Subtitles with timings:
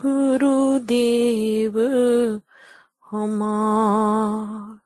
[3.11, 4.79] हमार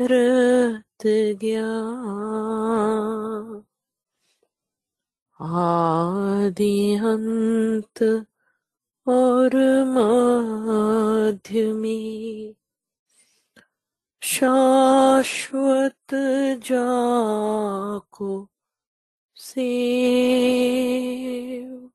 [0.01, 1.03] रत
[1.39, 3.63] ज्ञान।
[5.41, 8.03] आदि अंत
[9.07, 12.55] और मध्य में
[14.23, 15.95] शाश्वत
[16.65, 18.49] जाको
[19.35, 21.91] सेव।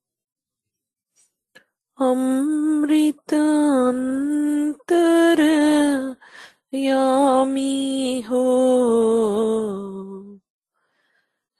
[2.00, 5.42] अमृत अंतर
[6.74, 8.44] यामी हो।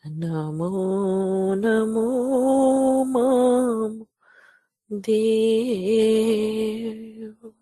[0.06, 4.05] नमो नमो माम।
[4.92, 7.52] देव।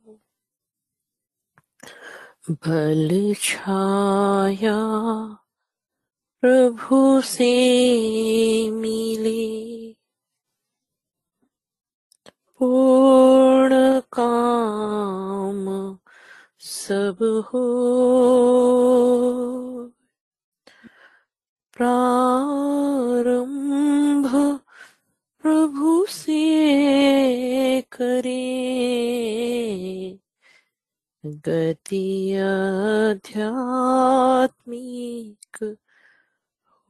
[2.50, 4.76] बल छाया
[6.40, 9.94] प्रभु से मिले।
[12.58, 15.96] पूर्ण काम
[16.60, 17.64] सब हो।
[21.74, 24.60] प्रारंभ
[25.44, 26.44] प्रभु से
[27.92, 28.44] करे।
[31.24, 33.36] गति आध्यात्मिक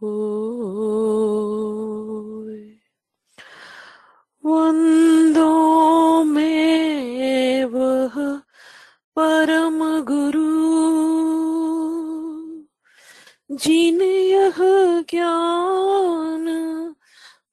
[0.03, 0.15] हो
[4.44, 5.53] वंदो
[6.25, 8.15] में वह
[9.19, 10.54] परम गुरु,
[13.56, 14.59] जिन यह
[15.10, 16.47] ज्ञान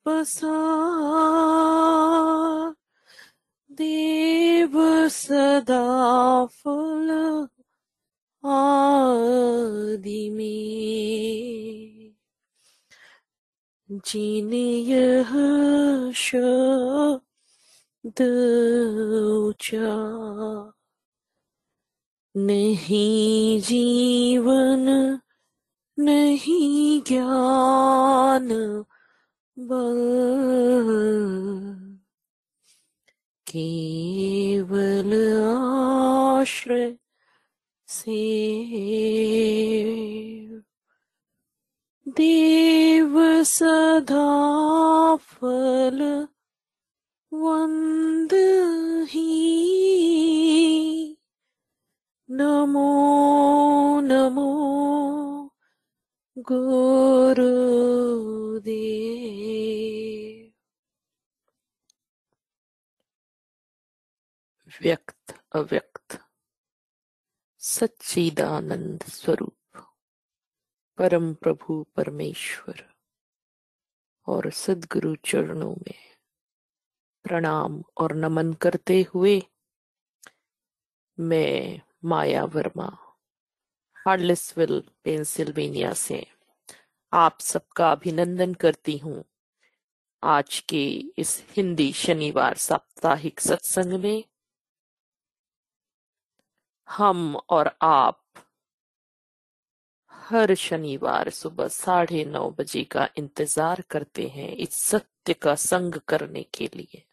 [0.07, 0.60] बसा
[8.45, 12.13] आदि में
[13.91, 15.33] जिन यह
[16.15, 18.21] शब्द
[19.47, 19.95] ऊँचा
[22.37, 25.19] नहीं जीवन
[25.99, 28.47] नहीं ज्ञान
[29.59, 29.99] बल।
[33.47, 35.11] केवल
[36.41, 36.95] आश्रय
[37.87, 38.19] से
[42.07, 44.25] देव सदा
[45.31, 45.99] फल
[47.31, 48.33] वंद
[49.09, 49.27] ही
[52.29, 52.89] नमो
[54.03, 54.49] नमो
[56.37, 57.61] गुरुदेव
[64.81, 65.90] व्यक्त अव्यक्त
[67.71, 69.79] सच्चिदानंद स्वरूप
[70.97, 72.83] परम प्रभु परमेश्वर,
[74.27, 75.99] और सदगुरु चरणों में
[77.25, 79.41] प्रणाम और नमन करते हुए
[81.17, 82.89] मैं माया वर्मा,
[83.97, 86.25] हार्लेसविल, पेंसिल्वेनिया से
[87.13, 89.23] आप सबका अभिनंदन करती हूँ।
[90.23, 90.85] आज के
[91.17, 94.23] इस हिंदी शनिवार साप्ताहिक सत्संग में
[96.91, 98.21] हम और आप
[100.13, 106.43] हर शनिवार सुबह साढ़े नौ बजे का इंतज़ार करते हैं इस सत्य का संग करने
[106.53, 107.03] के लिए।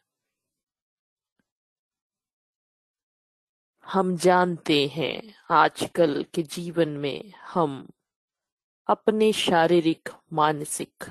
[3.85, 7.87] हम जानते हैं आजकल के जीवन में हम
[8.87, 11.05] अपने शारीरिक, मानसिक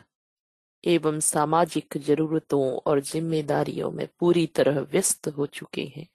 [0.84, 6.06] एवं सामाजिक जरूरतों और जिम्मेदारियों में पूरी तरह व्यस्त हो चुके हैं।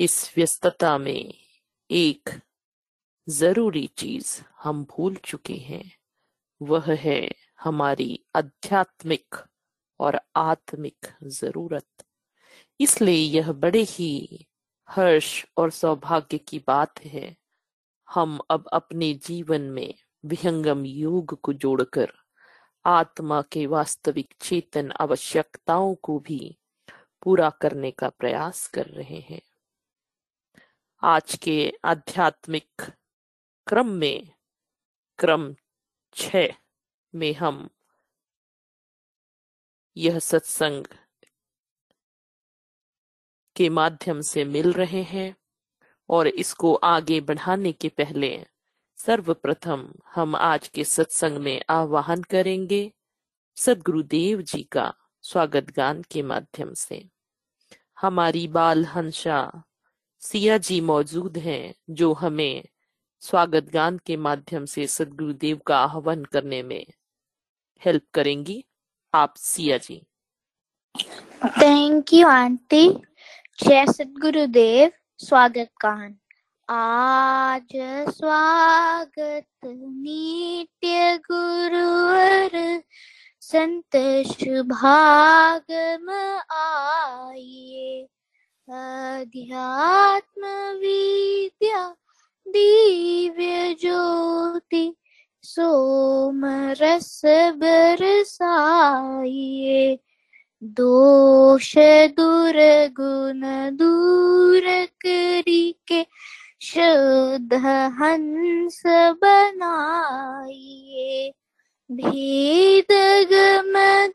[0.00, 1.34] इस व्यस्तता में
[1.90, 2.30] एक
[3.28, 5.92] ज़रूरी चीज़ हम भूल चुके हैं।
[6.62, 9.36] वह है हमारी आध्यात्मिक
[10.00, 11.86] और आत्मिक ज़रूरत।
[12.80, 14.46] इसलिए यह बड़े ही
[14.88, 17.36] हर्ष और सौभाग्य की बात है।
[18.14, 19.94] हम अब अपने जीवन में
[20.24, 22.12] विहंगम योग को जोड़कर
[22.84, 26.58] आत्मा के वास्तविक चेतन आवश्यकताओं को भी
[27.22, 29.40] पूरा करने का प्रयास कर रहे हैं।
[31.02, 32.82] आज के आध्यात्मिक
[33.66, 34.32] क्रम में,
[35.18, 35.54] क्रम
[36.12, 36.36] छ
[37.14, 37.68] में हम
[39.96, 40.84] यह सत्संग
[43.56, 45.36] के माध्यम से मिल रहे हैं
[46.08, 48.46] और इसको आगे बढ़ाने के पहले
[48.96, 52.92] सर्वप्रथम हम आज के सत्संग में आह्वान करेंगे।
[53.56, 57.10] सदगुरुदेव जी का स्वागत गान के माध्यम से।
[58.00, 59.62] हमारी बाल हंसा
[60.22, 62.64] सिया जी मौजूद हैं, जो हमें
[63.20, 66.86] स्वागत गान के माध्यम से सदगुरुदेव का आह्वान करने में
[67.82, 68.64] हेल्प करेंगी।
[69.14, 69.96] आप Siya ji.
[71.62, 72.88] Thank you aunty
[73.64, 76.16] जय सदगुरुदेव स्वागत गान
[76.68, 77.72] आज
[78.10, 82.82] स्वागत नित्य गुरुवर
[83.40, 83.96] संत
[84.32, 86.10] शुभागम
[86.56, 88.08] आइए।
[88.72, 90.46] अध्यात्म
[90.80, 91.82] विद्या
[92.46, 94.82] दिव्य ज्योति
[95.44, 96.44] सोम
[96.80, 97.20] रस
[97.62, 98.38] बरसाइए
[100.78, 101.72] दोष
[102.18, 103.40] दुर्गुण
[103.76, 104.68] दूर
[105.04, 106.02] करी के
[106.70, 107.52] शुद्ध
[108.00, 108.82] हंस
[109.24, 111.12] बनाइए
[111.90, 112.92] भेद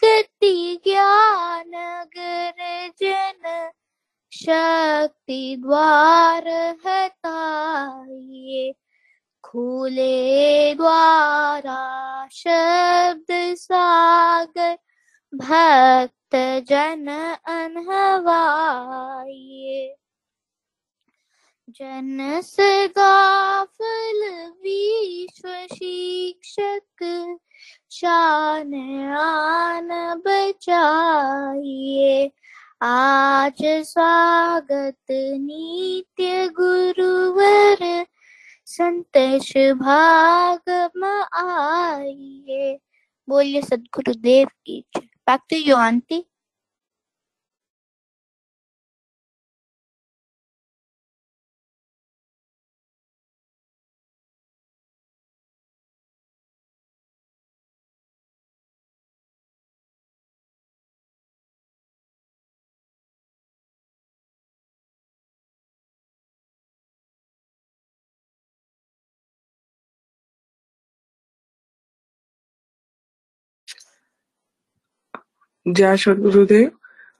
[0.03, 0.55] गति
[0.85, 1.71] ज्ञान
[2.17, 3.71] गर्जन
[4.35, 6.47] शक्ति द्वार
[6.87, 8.73] हटाइए।
[9.43, 14.77] खुले द्वारा शब्द सागर
[15.35, 16.35] भक्त
[16.69, 17.07] जन
[17.45, 19.95] अनहवाइए।
[21.69, 22.41] जन
[22.97, 24.21] गाफल
[24.63, 27.37] विश्व शिक्षक,
[27.91, 28.73] शान
[29.17, 29.89] आन
[30.27, 32.31] बचाइए।
[32.87, 38.05] आज स्वागत नित्य गुरुवर
[38.65, 39.17] संत
[39.77, 40.69] भाग
[41.33, 42.77] आइए।
[43.29, 46.23] बोलिए सदगुरुदेव की बैक टू यू आंटी
[75.67, 76.71] जय श्री गुरुदेव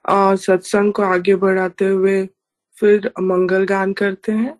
[0.09, 2.29] और सत्संग को आगे बढ़ाते हुए
[2.75, 4.59] फिर मंगल गान करते हैं।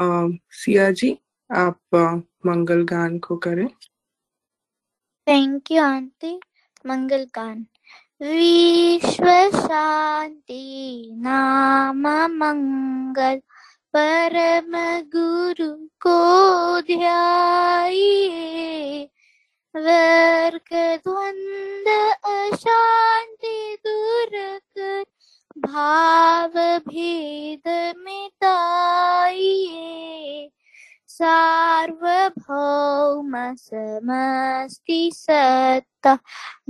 [0.00, 1.18] आ, सिया जी
[1.52, 3.68] आप आ, मंगल गान को करें।
[5.28, 6.40] थैंक यू आंटी
[6.86, 7.66] मंगल गान।
[8.22, 13.40] विश्व शांति नाम मंगल।
[13.96, 19.10] परम गुरु को ध्याइए।
[19.76, 21.88] वर्ग द्वंद
[22.24, 25.04] अशांति दूर कर
[25.58, 30.50] भाव भेद मिटाइए।
[31.08, 36.18] सार्वभौम समस्ति सत्ता,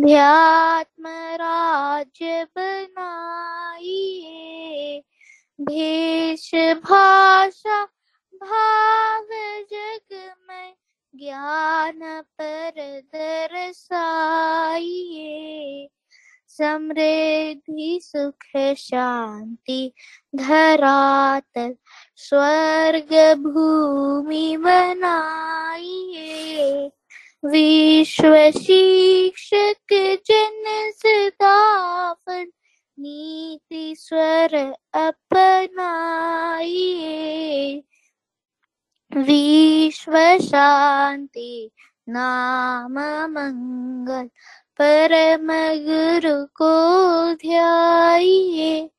[0.01, 5.03] ध्यात्म राज्य बनाइए।
[5.61, 7.85] भेष भाषा,
[8.35, 9.27] भाव
[9.73, 10.75] जग में
[11.17, 15.89] ज्ञान पर दरसाइए।
[16.49, 18.45] समृद्धि, सुख,
[18.77, 19.93] शांति,
[20.37, 21.75] धरातल,
[22.17, 26.91] स्वर्ग, भूमि बनाइए
[27.45, 32.47] विश्व शिक्षक जन सदाफल
[32.99, 37.83] नीति स्वर अपनाइए।
[39.17, 41.71] विश्व शांति
[42.09, 42.93] नाम
[43.33, 44.29] मंगल
[44.81, 45.49] परम
[45.85, 46.71] गुरु को
[47.35, 48.91] ध्याइए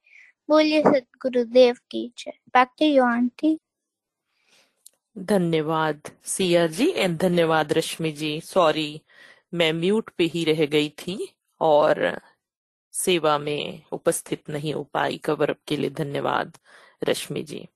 [0.49, 3.59] बोलिए सतगुरुदेव की जय। बैक टू यू आंटी
[5.17, 9.01] धन्यवाद, सिया जी एंड धन्यवाद, रश्मि जी। सॉरी
[9.53, 12.21] मैं म्यूट पे ही रह गई थी और
[12.93, 16.57] सेवा में उपस्थित नहीं हो पाई। कवर अप के लिए धन्यवाद,
[17.03, 17.67] रश्मि जी।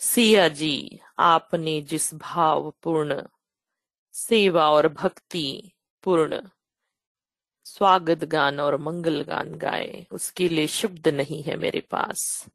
[0.00, 3.22] सिया जी, आपने जिस भाव पूर्ण,
[4.12, 6.40] सेवा और भक्ति पूर्ण,
[7.64, 12.46] स्वागत गान और मंगल गान गाए, उसके लिए शब्द नहीं है मेरे पास।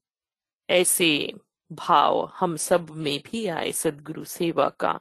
[0.69, 1.33] ऐसे
[1.71, 4.99] भाव हम सब में भी आए सदगुरु सेवा का,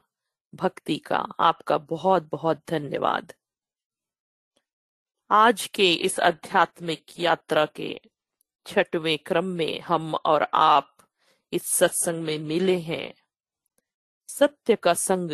[0.55, 3.33] भक्ति का, आपका बहुत बहुत धन्यवाद।
[5.31, 8.01] आज के इस आध्यात्मिक यात्रा के
[8.65, 10.91] छठवें क्रम में हम और आप
[11.55, 13.13] इस सत्संग में मिले हैं।
[14.27, 15.31] सत्य का संग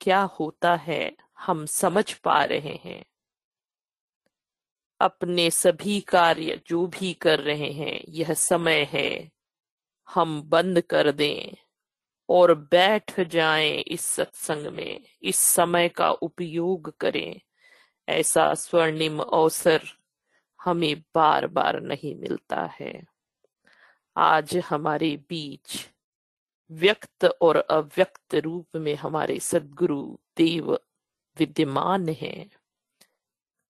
[0.00, 3.04] क्या होता है, हम समझ पा रहे हैं।
[5.00, 9.30] अपने सभी कार्य जो भी कर रहे हैं, यह समय है,
[10.08, 11.54] हम बंद कर दें
[12.28, 17.40] और बैठ जाएँ इस सत्संग में, इस समय का उपयोग करें।
[18.08, 19.82] ऐसा स्वर्णिम अवसर
[20.64, 23.15] हमें बार बार नहीं मिलता है।
[24.18, 25.90] आज हमारे बीच
[26.70, 30.74] व्यक्त और अव्यक्त रूप में हमारे सदगुरु देव
[31.38, 32.50] विद्यमान हैं।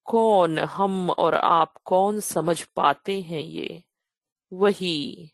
[0.04, 3.82] कौन हम और आप कौन समझ पाते हैं ये?
[4.52, 5.30] वही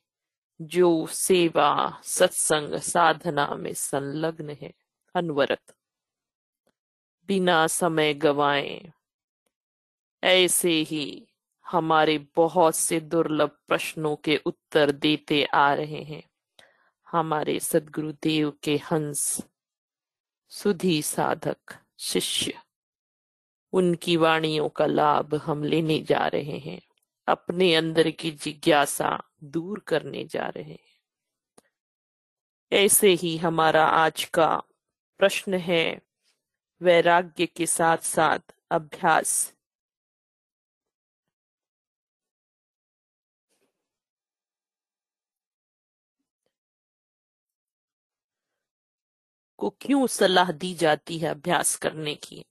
[0.61, 4.73] जो सेवा, सत्संग, साधना में संलग्न है,
[5.15, 5.75] अनवरत।
[7.27, 8.93] बिना समय गवाए,
[10.25, 11.29] ऐसे ही
[11.73, 16.23] हमारे बहुत से दुर्लभ प्रश्नों के उत्तर देते आ रहे हैं।
[17.11, 19.45] हमारे सदगुरुदेव के हंस,
[20.49, 21.57] सुधी साधक,
[21.99, 22.59] शिष्य,
[23.73, 26.81] उनकी वाणियों का लाभ हम लेने जा रहे हैं।
[27.27, 30.93] अपने अंदर की जिज्ञासा दूर करने जा रहे हैं।
[32.73, 34.63] ऐसे ही हमारा आज का
[35.19, 36.03] प्रश्न है,
[36.83, 38.39] वैराग्य के साथ साथ
[38.71, 39.55] अभ्यास।
[49.63, 52.45] को क्यों सलाह दी जाती है अभ्यास करने की?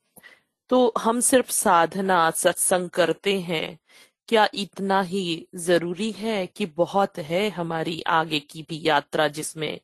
[0.69, 3.79] तो हम सिर्फ़ साधना, सत्संग करते हैं।
[4.27, 9.79] क्या इतना ही ज़रूरी है कि बहुत है हमारी आगे की भी यात्रा जिसमें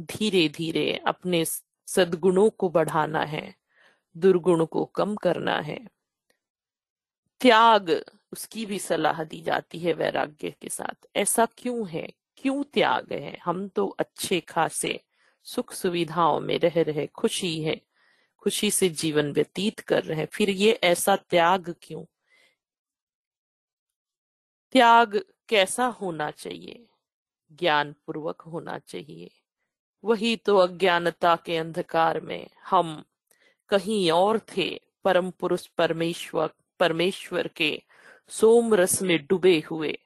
[0.00, 1.44] धीरे धीरे अपने
[1.88, 3.54] सदगुणों को बढ़ाना है,
[4.16, 5.80] दुर्गुण को कम करना है?
[7.40, 12.08] त्याग, उसकी भी सलाह दी जाती है वैराग्य के साथ। ऐसा क्यों है?
[12.36, 13.38] क्यों त्याग है?
[13.44, 15.00] हम तो अच्छे खासे
[15.44, 17.80] सुख सुविधाओं में रह रहे, खुशी है,
[18.38, 22.04] खुशी से जीवन व्यतीत कर रहे हैं। फिर ये ऐसा त्याग क्यों?
[24.72, 26.86] त्याग कैसा होना चाहिए?
[27.52, 29.30] ज्ञान पूर्वक होना चाहिए।
[30.04, 33.04] वही तो अज्ञानता के अंधकार में हम
[33.68, 37.82] कहीं और थे, परम पुरुष परमेश्वर परमेश्वर के
[38.28, 39.98] सोम रस में डूबे हुए।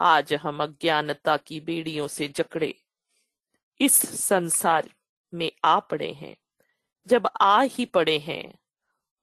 [0.00, 2.81] आज हम अज्ञानता की बेड़ियों से जकड़े।
[3.82, 4.88] इस संसार
[5.32, 6.36] में आ पड़े हैं,
[7.06, 8.54] जब आ ही पड़े हैं,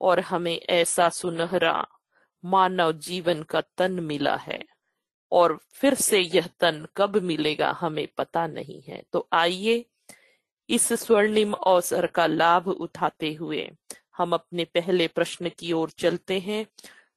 [0.01, 1.87] और हमें ऐसा सुनहरा
[2.43, 4.59] मानव जीवन का तन मिला है,
[5.31, 9.85] और फिर से यह तन कब मिलेगा हमें पता नहीं है। तो आइए,
[10.69, 13.69] इस स्वर्णिम अवसर का लाभ उठाते हुए
[14.17, 16.65] हम अपने पहले प्रश्न की ओर चलते हैं,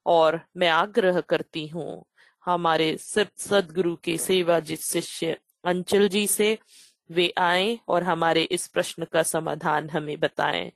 [0.07, 2.05] और मैं आग्रह करती हूँ,
[2.45, 6.59] हमारे सदगुरु के सेवा जिस शिष्य अंचल जी से
[7.13, 10.73] वे आए और हमारे इस प्रश्न का समाधान हमें बताएँ।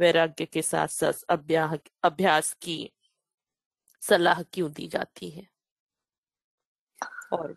[0.00, 1.24] वैराग्य के साथ साथ
[2.04, 2.92] अभ्यास की
[4.02, 5.46] सलाह क्यों दी जाती है?
[7.32, 7.54] और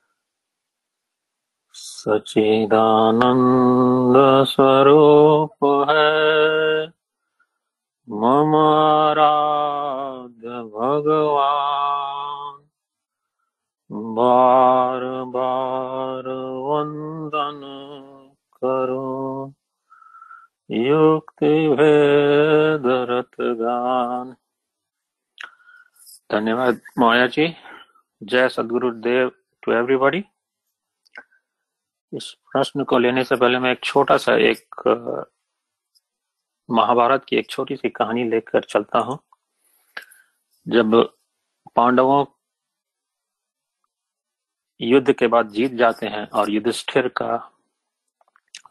[1.73, 2.85] सचिदानंद
[4.45, 6.18] स्वरूप है।
[26.29, 27.47] धन्यवाद माया जी।
[28.21, 29.31] जय सदगुरु देव
[29.63, 30.23] टू एवरीबॉडी
[32.13, 34.83] इस प्रश्न को लेने से पहले मैं एक छोटा सा एक
[36.69, 39.17] महाभारत की एक छोटी सी कहानी लेकर चलता हूँ।
[40.67, 40.95] जब
[41.75, 42.25] पांडवों
[44.79, 47.35] युद्ध के बाद जीत जाते हैं और युधिष्ठिर का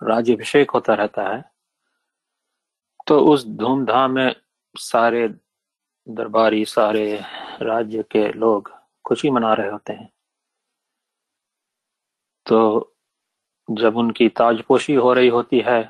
[0.03, 1.43] राज्यभिषेक होता रहता है
[3.07, 4.35] तो उस धूमधाम में
[4.75, 7.25] सारे दरबारी, सारे
[7.63, 8.71] राज्य के लोग
[9.05, 10.13] खुशी मना रहे होते हैं।
[12.47, 12.95] तो
[13.71, 15.83] जब उनकी ताजपोशी हो रही होती है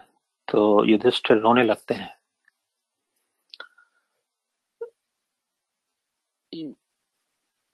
[0.49, 2.19] तो युधिष्ठिर रोने लगते हैं।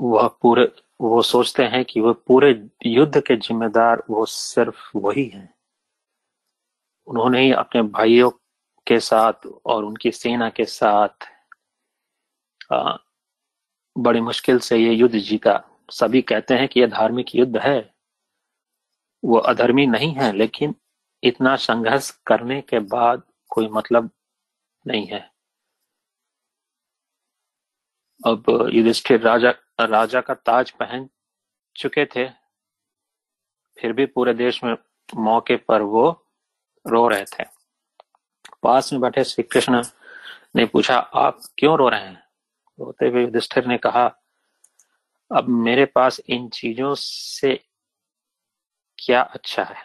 [0.00, 5.54] वह पूरे, वो सोचते हैं कि वो पूरे युद्ध के जिम्मेदार, वो सिर्फ़ वही हैं।
[7.06, 8.30] उन्होंने ही अपने भाइयों
[8.86, 11.24] के साथ और उनकी सेना के साथ
[13.98, 17.94] बड़ी मुश्किल से ये युद्ध जीता। सभी कहते हैं कि यह धार्मिक युद्ध है।
[19.24, 20.74] वो अधर्मी नहीं है, लेकिन
[21.22, 24.10] इतना संघर्ष करने के बाद कोई मतलब
[24.86, 25.30] नहीं है।
[28.26, 31.08] अब युधिष्ठिर राजा राजा का ताज पहन
[31.76, 32.28] चुके थे।
[33.78, 34.76] फिर भी पूरे देश में
[35.14, 36.26] मौके पर वो
[36.86, 37.44] रो रहे थे।
[38.62, 39.84] पास में बैठे श्री कृष्ण
[40.56, 42.23] ने पूछा, आप क्यों रो रहे हैं?
[42.80, 44.16] रोते हुए युधिष्ठिर ने कहा,
[45.34, 47.64] अब मेरे पास इन चीज़ों से
[48.98, 49.76] क्या अच्छा है?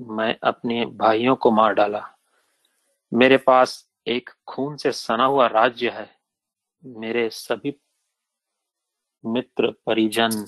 [0.00, 2.14] मैं अपने भाइयों को मार डाला।
[3.14, 6.18] मेरे पास एक खून से सना हुआ राज्य है।
[6.84, 7.80] मेरे सभी
[9.26, 10.46] मित्र, परिजन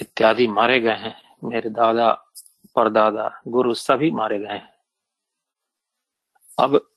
[0.00, 2.12] इत्यादि मारे गए हैं। मेरे दादा,
[2.76, 4.74] परदादा, गुरु सभी मारे गए हैं।
[6.58, 6.90] अब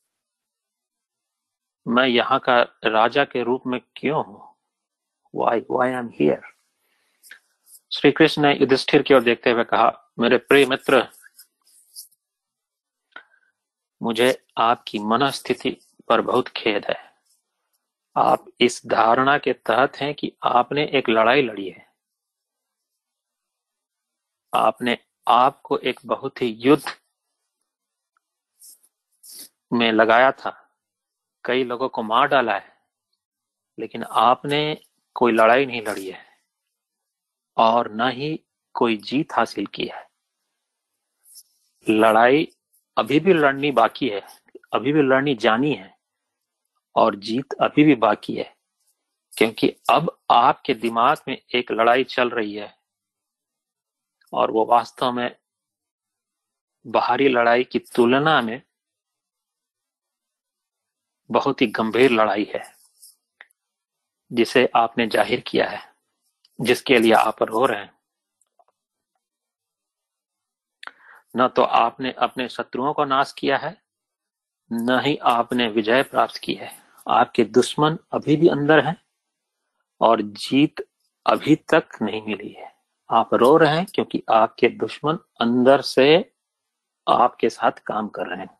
[1.87, 4.55] मैं यहाँ का राजा के रूप में क्यों हूँ?
[5.35, 6.41] Why why am here
[7.91, 11.07] Shri Krishna ने युधिष्ठिर की ओर देखते हुए कहा, मेरे प्रिय मित्र,
[14.01, 16.95] मुझे आपकी मनस्थिति पर बहुत खेद है।
[18.15, 21.85] आप इस धारणा के तहत हैं कि आपने एक लड़ाई लड़ी है।
[24.53, 24.97] आपने
[25.27, 26.83] आपको एक बहुत ही युद्ध
[29.73, 30.60] में लगाया था।
[31.45, 32.73] कई लोगों को मार डाला है,
[33.77, 34.77] लेकिन आपने
[35.15, 36.19] कोई लड़ाई नहीं लड़ी है
[37.57, 38.39] और न ही
[38.75, 40.07] कोई जीत हासिल की है।
[41.87, 42.47] लड़ाई
[42.97, 44.21] अभी भी लड़नी बाकी है,
[44.73, 45.93] अभी भी लड़नी जानी है
[46.95, 48.53] और जीत अभी भी बाकी है,
[49.33, 52.73] क्योंकि अब आपके दिमाग में एक लड़ाई चल रही है
[54.33, 55.35] और वो वास्तव में
[56.85, 58.61] बाहरी लड़ाई की तुलना में
[61.31, 62.63] बहुत ही गंभीर लड़ाई है,
[64.31, 65.81] जिसे आपने ज़ाहिर किया है,
[66.59, 67.93] जिसके लिए आप रो रहे हैं।
[71.35, 73.75] न तो आपने अपने शत्रुओं को नाश किया है,
[74.71, 76.71] न ही आपने विजय प्राप्त की है।
[77.05, 78.95] आपके दुश्मन अभी भी अंदर हैं
[80.01, 80.85] और जीत
[81.25, 82.71] अभी तक नहीं मिली है।
[83.09, 86.05] आप रो रहे हैं क्योंकि आपके दुश्मन अंदर से
[87.07, 88.57] आपके साथ काम कर रहे हैं।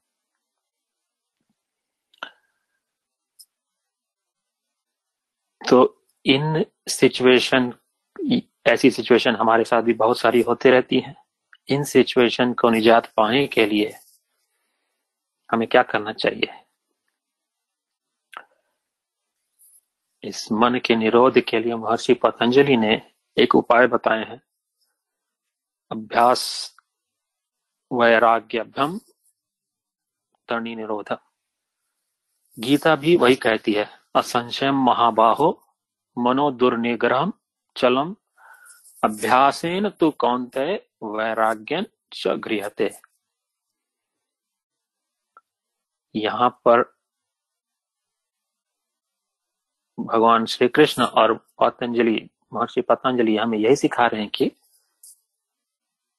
[5.72, 7.74] तो इन सिचुएशन
[8.68, 11.16] ऐसी सिचुएशन हमारे साथ भी बहुत सारी होती रहती हैं।
[11.70, 13.94] इन सिचुएशन को निजात पाने के लिए
[15.52, 16.66] हमें क्या करना चाहिए?
[20.24, 24.42] इस मन के निरोध के लिए महर्षि पतंजलि ने एक उपाय बताए हैं।
[25.92, 26.76] अभ्यास
[27.94, 29.00] वैराग्यभ्यम
[30.50, 31.18] तरणी निरोध
[32.60, 35.50] गीता भी वही कहती है। असंशय महाबाहो
[36.18, 37.32] मनो दुर्निग्रह
[37.76, 38.16] चलम।
[39.04, 42.90] अभ्यासेन तो कौनते वैराग्यन च गृहते
[46.16, 46.82] यहाँ पर
[49.98, 54.52] भगवान श्री कृष्ण और पतंजलि, महर्षि पतंजलि हमें यही सिखा रहे हैं कि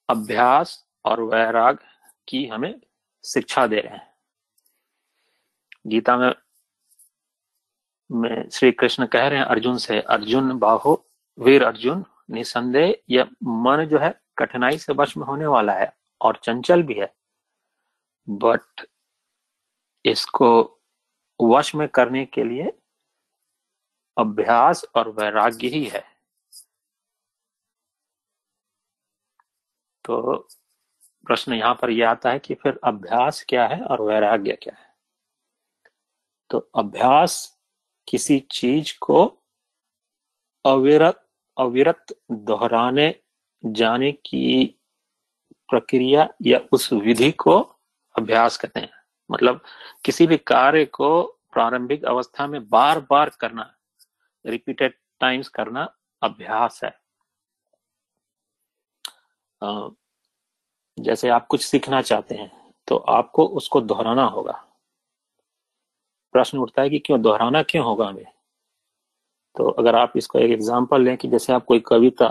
[0.08, 1.78] अभ्यास और वैराग
[2.28, 2.74] की हमें
[3.24, 4.10] शिक्षा दे रहे हैं।
[5.86, 6.32] गीता में
[8.12, 11.06] में श्री कृष्ण कह रहे हैं, अर्जुन से, अर्जुन बाहो,
[11.38, 16.36] वीर अर्जुन, निसंदेह यह मन जो है, कठिनाई से वश में होने वाला है और
[16.36, 17.14] चंचल भी है।
[18.30, 18.86] बट
[20.04, 20.80] इसको
[21.42, 22.72] वश में करने के लिए
[24.18, 26.04] अभ्यास और वैराग्य ही है।
[30.04, 30.36] तो
[31.26, 34.94] प्रश्न यहाँ पर यह आता है कि फिर अभ्यास क्या है और वैराग्य क्या है?
[36.50, 37.51] तो अभ्यास
[38.08, 39.24] किसी चीज़ को
[40.64, 43.14] अविरत अविरत दोहराने
[43.64, 44.64] जाने की
[45.68, 47.58] प्रक्रिया या उस विधि को
[48.14, 48.90] अभ्यास कहते हैं।
[49.30, 49.60] मतलब
[50.04, 53.74] किसी भी कार्य को प्रारंभिक अवस्था में बार बार करना
[54.44, 56.90] रिपीटेड टाइम्स करना अभ्यास है।
[60.98, 62.50] जैसे आप कुछ सीखना चाहते हैं
[62.88, 64.64] तो आपको उसको दोहराना होगा।
[66.34, 68.24] प्रश्न उठता है कि क्यों, दोहराना क्यों होगा हमें?
[69.56, 72.28] तो अगर आप इसको एक एग्जांपल लें कि जैसे आप कोई कविता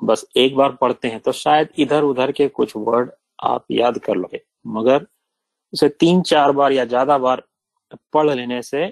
[0.00, 3.10] बस एक बार पढ़ते हैं तो शायद इधर उधर के कुछ वर्ड
[3.42, 5.06] आप याद कर लोगे, मगर
[5.72, 7.42] उसे तीन, चार बार या ज़्यादा बार
[8.14, 8.86] पढ़ लेने से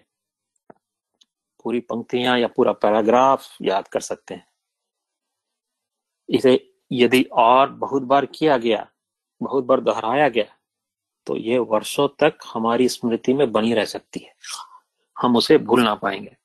[1.64, 4.46] पूरी पंक्तियाँ या पूरा पैराग्राफ याद कर सकते हैं।
[6.28, 6.58] इसे
[6.90, 8.86] यदि और बहुत बार किया गया,
[9.40, 10.44] बहुत बार दोहराया गया
[11.30, 14.34] तो ये वर्षों तक हमारी स्मृति में बनी रह सकती है।
[15.22, 16.36] हम उसे भूल ना पाएँगे।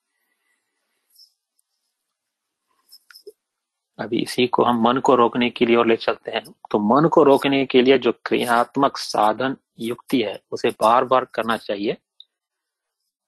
[3.98, 7.08] अभी इसी को हम मन को रोकने के लिए और ले चलते हैं। तो मन
[7.08, 11.96] को रोकने के लिए जो क्रियात्मक साधन युक्ति है, उसे बार बार करना चाहिए।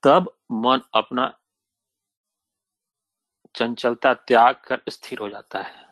[0.03, 1.39] तब मन अपना
[3.55, 5.89] चंचलता त्याग कर स्थिर हो जाता है।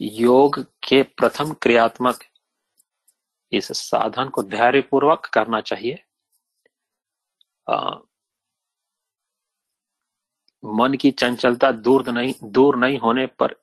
[0.00, 2.24] योग के प्रथम क्रियात्मक
[3.52, 6.04] इस साधन को धैर्य पूर्वक करना चाहिए।
[7.68, 7.98] आ,
[10.64, 13.54] मन की चंचलता दूर नहीं दूर नहीं होने पर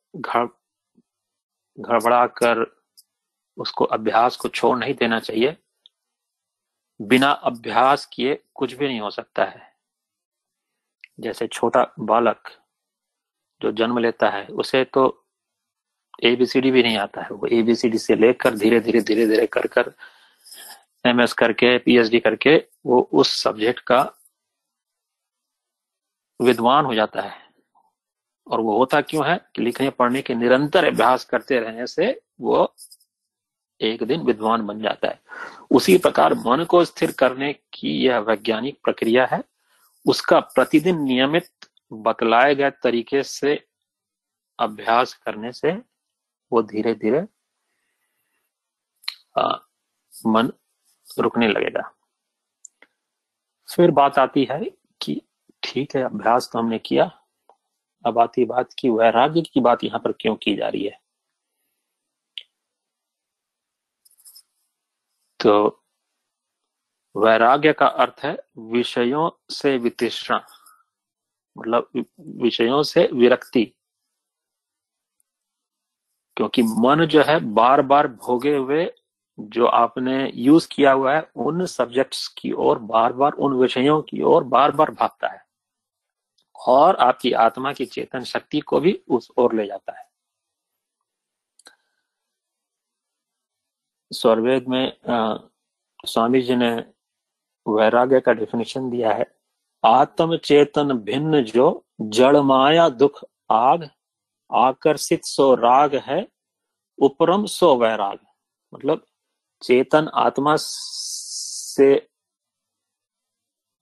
[1.80, 2.84] घबरा कर
[3.58, 5.58] उसको अभ्यास को छोड़ नहीं देना चाहिए।
[7.02, 9.76] बिना अभ्यास किए कुछ भी नहीं हो सकता है।
[11.20, 12.50] जैसे छोटा बालक
[13.62, 15.27] जो जन्म लेता है उसे तो
[16.24, 19.94] एबीसीडी भी नहीं आता है। वो एबीसीडी से लेकर धीरे धीरे धीरे धीरे कर कर
[21.06, 24.14] एमएस करके पीएचडी करके वो उस सब्जेक्ट का
[26.42, 27.48] विद्वान हो जाता है।
[28.48, 32.76] और वो होता क्यों है कि लिखने, पढ़ने के निरंतर अभ्यास करते रहने से वो
[33.82, 35.20] एक दिन विद्वान बन जाता है।
[35.72, 39.44] उसी प्रकार मन को स्थिर करने की यह वैज्ञानिक प्रक्रिया है।
[40.08, 41.50] उसका प्रतिदिन नियमित
[41.94, 43.68] बतलाए गए तरीके से
[44.60, 45.97] अभ्यास करने से
[46.52, 47.22] वो धीरे धीरे
[50.28, 50.52] मन
[51.20, 51.82] रुकने लगेगा।
[53.68, 54.60] फिर बात आती है
[55.02, 55.22] कि
[55.64, 57.10] ठीक है, अभ्यास तो हमने किया।
[58.06, 61.00] अब आती बात की वैराग्य की बात यहाँ पर क्यों की जा रही है?
[65.40, 65.84] तो
[67.16, 70.38] वैराग्य का अर्थ है विषयों से वितिष्णा
[71.56, 71.90] मतलब
[72.42, 73.72] विषयों से विरक्ति।
[76.38, 78.94] क्योंकि मन जो है बार बार भोगे हुए
[79.40, 84.22] जो आपने यूज़ किया हुआ है उन सब्जेक्ट्स की ओर बार बार उन विषयों की
[84.22, 85.46] ओर बार बार भागता है।
[86.68, 90.08] और आपकी आत्मा की चेतन शक्ति को भी उस ओर ले जाता है।
[94.12, 95.38] स्वर्वेद में आ,
[96.06, 96.72] स्वामी जी ने
[97.68, 99.26] वैराग्य का डेफिनेशन दिया है।
[99.86, 103.90] आत्म चेतन भिन्न जो जड़ माया दुख आग
[104.52, 106.28] आकर्षित सो राग है,
[107.02, 108.20] उपरम सो वैराग।
[108.74, 109.06] मतलब
[109.64, 112.10] चेतन आत्मा से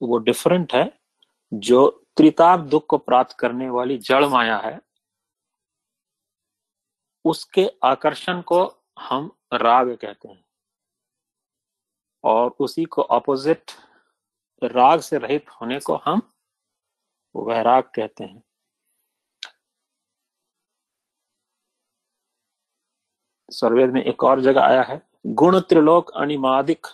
[0.02, 1.00] वो डिफरेंट है,
[1.54, 4.82] जो त्रिताप दुख को प्राप्त करने वाली जड़ माया है,
[7.26, 10.46] उसके आकर्षण को हम राग कहते हैं।
[12.24, 13.72] और उसी को ऑपोजिट
[14.64, 16.34] राग से रहित होने को हम
[17.36, 18.44] वैराग कहते हैं।
[23.56, 26.88] सर्वेद में एक और जगह आया है। गुण त्रिलोक अनिमादिक,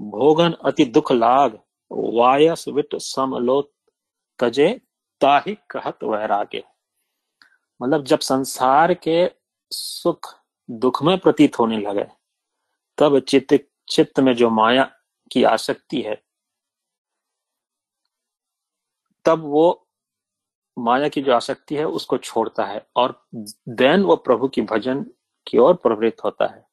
[0.00, 1.58] भोगन अति दुख लाग,
[1.90, 3.72] वायस विट समलोत
[4.38, 4.68] तजे
[5.20, 6.62] ताहि कहत वैराग्य।
[7.80, 9.30] मतलब जब संसार के
[9.70, 10.34] सुख
[10.68, 12.06] दुख में प्रतीत होने लगे,
[12.98, 13.58] तब चित्त
[13.88, 14.90] चित्त में जो माया
[15.30, 16.22] की आसक्ति है,
[19.24, 19.86] तब वो
[20.76, 23.26] माया की जो आसक्ति है उसको छोड़ता है और
[23.68, 25.04] देन वो प्रभु की भजन
[25.50, 26.68] की ओर प्रवृत्त होता है।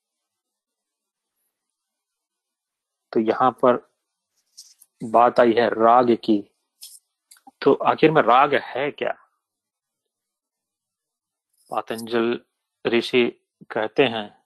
[3.13, 3.75] तो यहाँ पर
[5.03, 6.41] बात आई है राग की।
[7.61, 9.11] तो आखिर में राग है क्या?
[11.69, 12.41] पातंजल
[12.85, 13.29] ऋषि
[13.71, 14.43] कहते हैं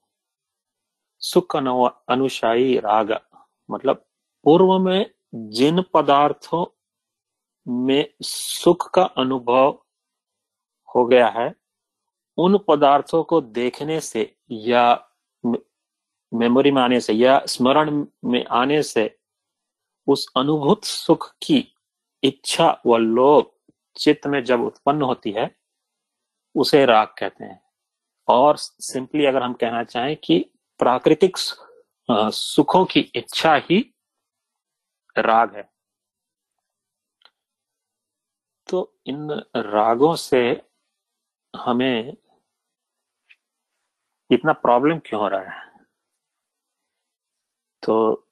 [1.19, 3.11] सुख अनुशाही राग।
[3.71, 4.05] मतलब
[4.43, 6.65] पूर्व में जिन पदार्थों
[7.67, 9.85] में सुख का अनुभव
[10.95, 11.60] हो गया है
[12.41, 15.07] उन पदार्थों को देखने से या
[16.33, 19.19] मेमोरी में आने से या स्मरण में आने से
[20.07, 21.75] उस अनुभूत सुख की
[22.23, 23.51] इच्छा व लोभ
[23.97, 25.55] चित्त में जब उत्पन्न होती है,
[26.55, 27.61] उसे राग कहते हैं।
[28.27, 30.39] और सिंपली अगर हम कहना चाहें कि
[30.79, 31.37] प्राकृतिक
[32.11, 33.95] सुखों की इच्छा ही
[35.17, 35.69] राग है।
[38.69, 40.61] तो इन रागों से
[41.55, 42.17] हमें
[44.31, 45.69] इतना प्रॉब्लम क्यों हो रहा है?
[47.83, 48.27] तो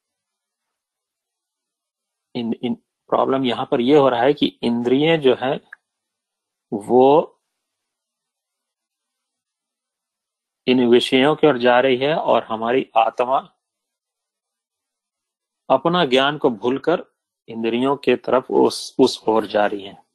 [2.35, 2.73] इन इन
[3.09, 5.59] प्रॉब्लम यहाँ पर यह हो रहा है कि इंद्रिय जो है,
[6.73, 7.35] वो
[10.67, 13.37] इन विषयों की ओर जा रही है और हमारी आत्मा
[15.69, 17.03] अपना ज्ञान को भूलकर
[17.47, 20.08] इंद्रियों के तरफ़ उस उस ओर जा रही है।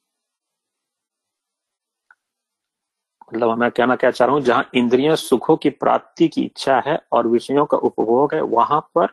[3.33, 6.99] मतलब मैं कहना क्या चाह रहा हूँ, जहाँ इंद्रिय सुखों की प्राप्ति की इच्छा है
[7.13, 9.09] और विषयों का उपभोग है, वहाँ पर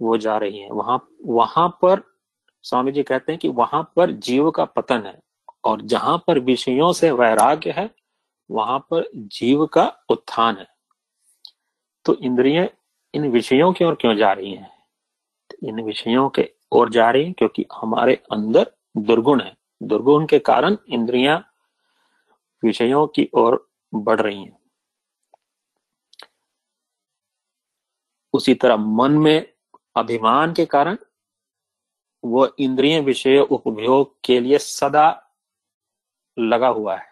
[0.00, 2.02] वो जा रही है। वहाँ वहाँ पर,
[2.62, 5.18] स्वामी जी कहते हैं कि वहाँ पर जीव का पतन है
[5.64, 7.90] और जहाँ पर विषयों से वैराग्य है,
[8.50, 10.66] वहाँ पर जीव का उत्थान है।
[12.04, 12.70] तो इंद्रिय
[13.14, 14.70] इन विषयों की ओर क्यों जा रही हैं?
[15.64, 20.76] इन विषयों के ओर जा रही है क्योंकि हमारे अंदर दुर्गुण है। दुर्गुण के कारण
[20.88, 21.49] इंद्रियाँ
[22.62, 24.58] विषयों की ओर बढ़ रही हैं।
[28.32, 29.52] उसी तरह मन में
[29.96, 30.98] अभिमान के कारण
[32.24, 35.08] वो इंद्रिय विषय उपभोग के लिए सदा
[36.38, 37.08] लगा हुआ है।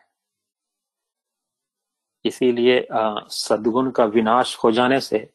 [2.25, 5.31] इसीलिए सदगुण का विनाश हो जाने से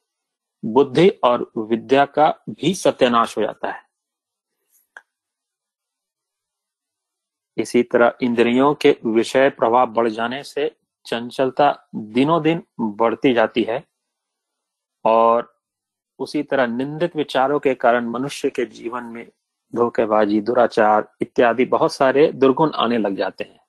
[0.63, 3.81] बुद्धि और विद्या का भी सत्यानाश हो जाता है।
[7.57, 13.83] इसी तरह इंद्रियों के विषय प्रभाव बढ़ जाने से चंचलता दिनों दिन बढ़ती जाती है
[15.05, 15.61] और
[16.19, 19.31] उसी तरह निंदित विचारों के कारण मनुष्य के जीवन में
[19.75, 23.59] धोखेबाजी, दुराचार इत्यादि बहुत सारे दुर्गुण आने लग जाते हैं।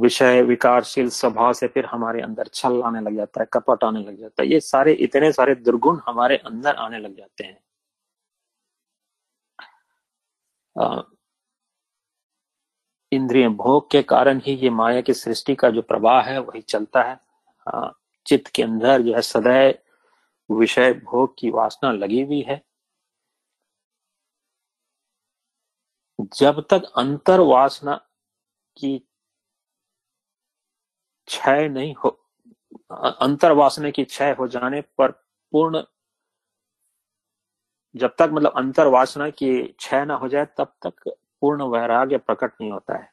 [0.00, 4.18] विषय, विकारशील स्वभाव से फिर हमारे अंदर छल आने लग जाता है, कपट आने लग
[4.18, 7.63] जाता है। ये सारे, इतने सारे दुर्गुण हमारे अंदर आने लग जाते हैं।
[13.12, 17.02] इंद्रिय भोग के कारण ही ये माया की सृष्टि का जो प्रवाह है, वही चलता
[17.02, 17.18] है।
[18.26, 22.62] चित्त के अंदर जो है सदैव विषय भोग की वासना लगी हुई है।
[26.34, 27.96] जब तक अंतर वासना
[28.76, 28.98] की
[31.28, 32.08] क्षय नहीं हो
[32.90, 35.10] अंतर वासना की क्षय हो जाने पर
[35.52, 35.82] पूर्ण
[37.96, 42.52] जब तक मतलब अंतर वासना की क्षय ना हो जाए, तब तक पूर्ण वैराग्य प्रकट
[42.60, 43.12] नहीं होता है।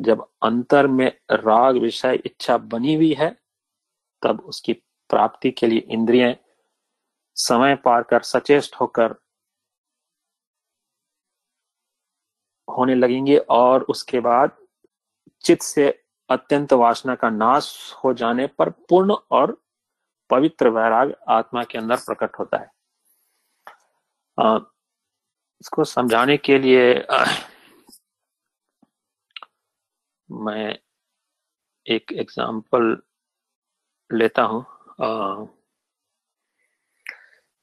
[0.00, 3.36] जब अंतर में राग, विषय, इच्छा बनी हुई है,
[4.22, 4.72] तब उसकी
[5.10, 6.36] प्राप्ति के लिए इंद्रिय
[7.34, 9.14] समय पार कर सचेष्ट होकर
[12.68, 14.50] होने लगेंगे और उसके बाद
[15.40, 19.62] चित्त से अत्यंत वासना का नाश हो जाने पर पूर्ण और
[20.30, 22.75] पवित्र वैराग आत्मा के अंदर प्रकट होता है।
[24.38, 26.94] इसको समझाने के लिए,
[30.28, 30.78] मैं
[31.86, 32.96] एक एग्ज़ाम्पल
[34.10, 34.64] लेता हूँ।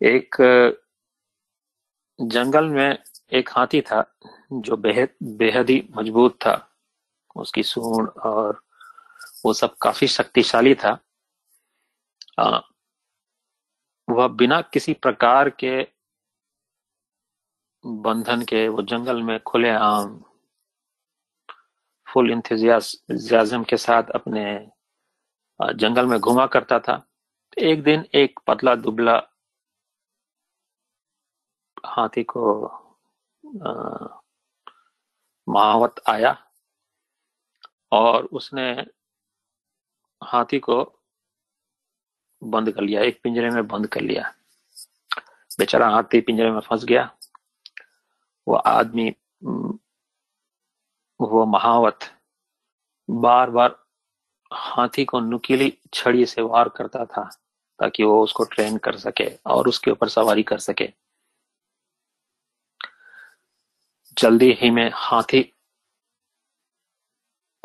[0.01, 0.35] एक
[2.19, 2.97] जंगल में
[3.33, 4.03] एक हाथी था
[4.53, 6.55] जो बेहद बेहद ही मज़बूत था।
[7.35, 8.61] उसकी सूंड और
[9.45, 10.91] वो सब काफ़ी शक्तिशाली था।
[14.07, 15.81] वह बिना किसी प्रकार के
[17.83, 20.23] बंधन के वो जंगल में खुले आम,
[22.07, 24.43] फुल इंथजियाजम के साथ अपने
[25.59, 27.01] जंगल में घुमा करता था।
[27.57, 29.15] एक दिन एक पतला दुबला
[31.85, 32.43] हाथी को
[35.47, 36.35] महावत आया
[37.91, 38.69] और उसने
[40.21, 40.83] हाथी को
[42.41, 44.33] बंद कर लिया, एक पिंजरे में बंद कर लिया।
[45.59, 47.09] बेचारा हाथी पिंजरे में फंस गया।
[48.47, 49.09] वो आदमी
[51.19, 51.99] वो महावत
[53.09, 53.75] बार बार
[54.51, 57.23] हाथी को नुकीली छड़ी से वार करता था
[57.79, 60.89] ताकि वो उसको ट्रेन कर सके और उसके ऊपर सवारी कर सके।
[64.17, 65.41] जल्दी ही में हाथी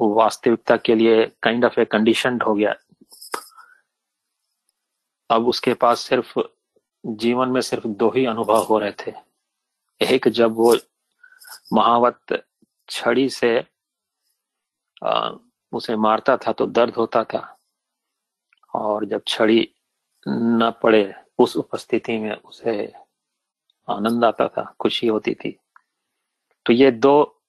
[0.01, 2.75] वास्तविकता के लिए काइंड ऑफ़ ए कंडीशन हो गया।
[5.31, 6.39] अब उसके पास सिर्फ़
[7.07, 9.28] जीवन में सिर्फ़ दो ही अनुभव हो रहे थे।
[10.01, 10.77] एक जब वो
[11.73, 12.47] महावत
[12.89, 13.65] छड़ी से
[15.05, 15.31] आ,
[15.73, 17.59] उसे मारता था तो दर्द होता था।
[18.75, 19.75] और जब छड़ी
[20.29, 22.93] न पड़े उस उपस्थिति में उसे
[23.89, 25.59] आनंद आता था खुशी होती थी।
[26.67, 27.45] तो ये दो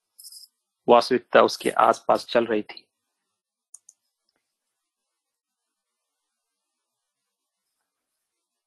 [0.88, 2.86] वास्तविकता उसके आसपास चल रही थी।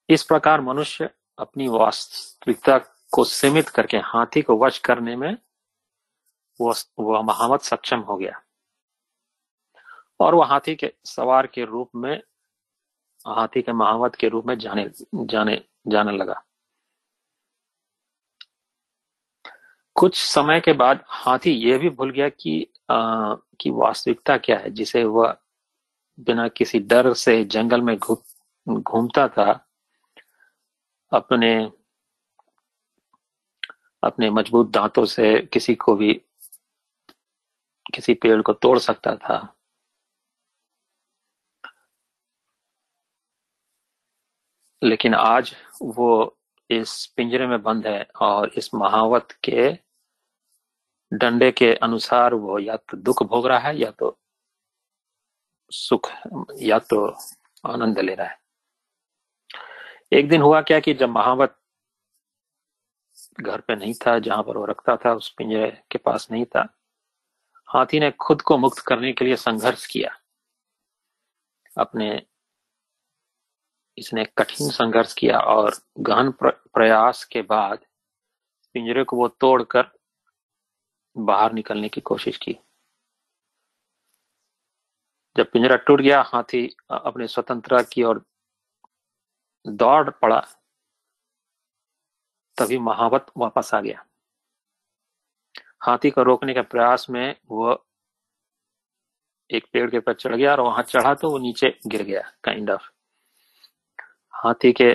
[0.09, 2.79] इस प्रकार मनुष्य अपनी वास्तविकता
[3.13, 5.37] को सीमित करके हाथी को वश करने में
[6.61, 8.43] वो वह महामत सक्षम हो गया।
[10.21, 12.23] और वह हाथी के सवार के रूप में
[13.29, 16.43] हाथी के महावत के रूप में जाने जाने जाने लगा।
[19.97, 24.71] कुछ समय के बाद हाथी यह भी भूल गया कि आ, कि वास्तविकता क्या है
[24.71, 25.37] जिसे वह
[26.21, 27.97] बिना किसी डर से जंगल में
[28.69, 29.53] घूमता था
[31.13, 31.73] अपने
[34.03, 36.15] अपने मज़बूत दांतों से किसी को भी,
[37.95, 39.55] किसी पेड़ को तोड़ सकता था।
[44.85, 46.37] लेकिन आज वो
[46.71, 49.71] इस पिंजरे में बंद है और इस महावत के
[51.13, 54.19] डंडे के अनुसार वो या तो दुख भोग रहा है या तो
[55.73, 56.11] सुख,
[56.61, 57.07] या तो
[57.67, 58.41] आनंद ले रहा है।
[60.13, 61.57] एक दिन हुआ क्या कि जब महावत
[63.41, 66.79] घर पे नहीं था, जहाँ पर वो रखता था, उस पिंजरे के पास नहीं था।
[67.67, 70.11] हाथी ने खुद को मुक्त करने के लिए संघर्ष किया।
[71.79, 72.27] अपने,
[73.99, 77.87] इसने कठिन संघर्ष किया और गहन प्रयास के बाद
[78.75, 79.91] पिंजरे को वो तोड़कर
[81.17, 82.59] बाहर निकलने की कोशिश की।
[85.37, 88.25] जब पिंजरा टूट गया, हाथी अपने स्वतंत्रता की ओर
[89.67, 90.47] दौड़ पड़ा।
[92.59, 94.05] तभी महावत वापस आ गया।
[95.81, 97.79] हाथी को रोकने के प्रयास में वह
[99.51, 102.71] एक पेड़ के ऊपर चढ़ गया और वहाँ चढ़ा तो वो नीचे गिर गया काइंड
[102.71, 102.83] ऑफ़
[104.35, 104.93] हाथी के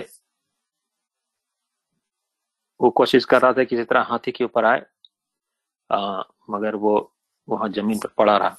[2.80, 4.86] वो कोशिश कर रहा था किसी तरह हाथी के ऊपर आए
[5.90, 7.14] आ, मगर वो
[7.48, 8.56] वहाँ ज़मीन पर पड़ा रहा।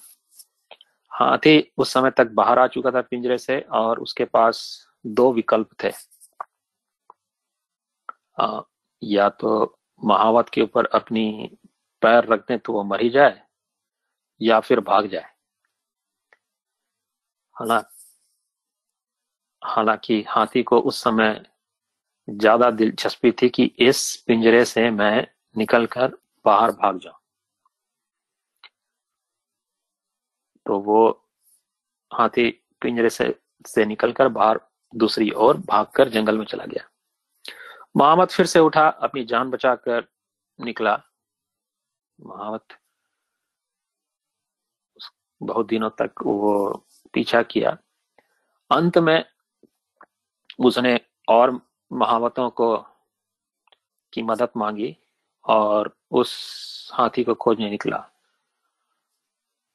[1.12, 4.62] हाथी उस समय तक बाहर आ चुका था पिंजरे से और उसके पास
[5.06, 5.92] दो विकल्प थे।
[8.40, 8.62] आ,
[9.02, 9.52] या तो
[10.02, 11.26] महावत के ऊपर अपनी
[12.02, 13.42] पैर रख दें तो वो मर ही जाए,
[14.42, 15.30] या फिर भाग जाए।
[17.56, 17.90] हालाँकि
[19.62, 21.42] हालाँकि हाथी को उस समय
[22.28, 26.14] ज़्यादा दिलचस्पी थी कि इस पिंजरे से मैं निकलकर
[26.46, 27.20] बाहर भाग जाऊँ।
[30.66, 31.08] तो वो
[32.12, 32.50] हाथी
[32.82, 33.34] पिंजरे से
[33.66, 34.60] से निकलकर बाहर
[34.94, 36.90] दूसरी ओर भागकर जंगल में चला गया।
[38.00, 40.08] मोहम्मद फिर से उठा, अपनी जान बचाकर
[40.60, 40.96] निकला।
[42.20, 42.74] मोहम्मद
[45.42, 47.78] बहुत दिनों तक वो पीछा किया।
[48.72, 49.24] अंत में
[50.60, 51.52] उसने और
[51.92, 52.76] महावतों को
[54.14, 54.96] की मदद मांगी
[55.46, 58.04] और उस हाथी को खोजने निकला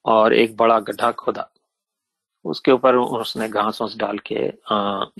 [0.05, 1.49] और एक बड़ा गड्ढा खोदा।
[2.45, 4.35] उसके ऊपर उसने घास डाल के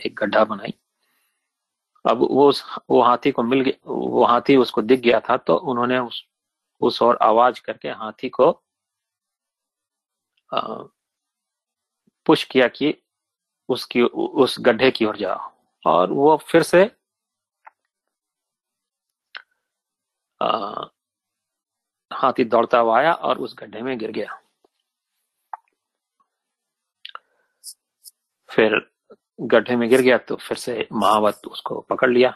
[0.05, 0.73] एक गड्ढा बनाई।
[2.05, 2.51] अब वो
[2.89, 6.23] वो हाथी को मिल गया वो हाथी उसको दिख गया था तो उन्होंने उस
[6.81, 8.51] उस और आवाज़ करके हाथी को
[12.25, 12.93] पुश किया कि
[13.69, 15.51] उसकी उस गड्ढे की ओर जाओ।
[15.85, 16.83] और वो फिर से
[20.41, 20.85] आ,
[22.11, 24.39] हाथी दौड़ता हुआ आया और उस गड्ढे में गिर गया।
[28.49, 28.79] फिर
[29.39, 32.33] गड्ढे में गिर गया तो फिर से महावत उसको पकड़ लिया।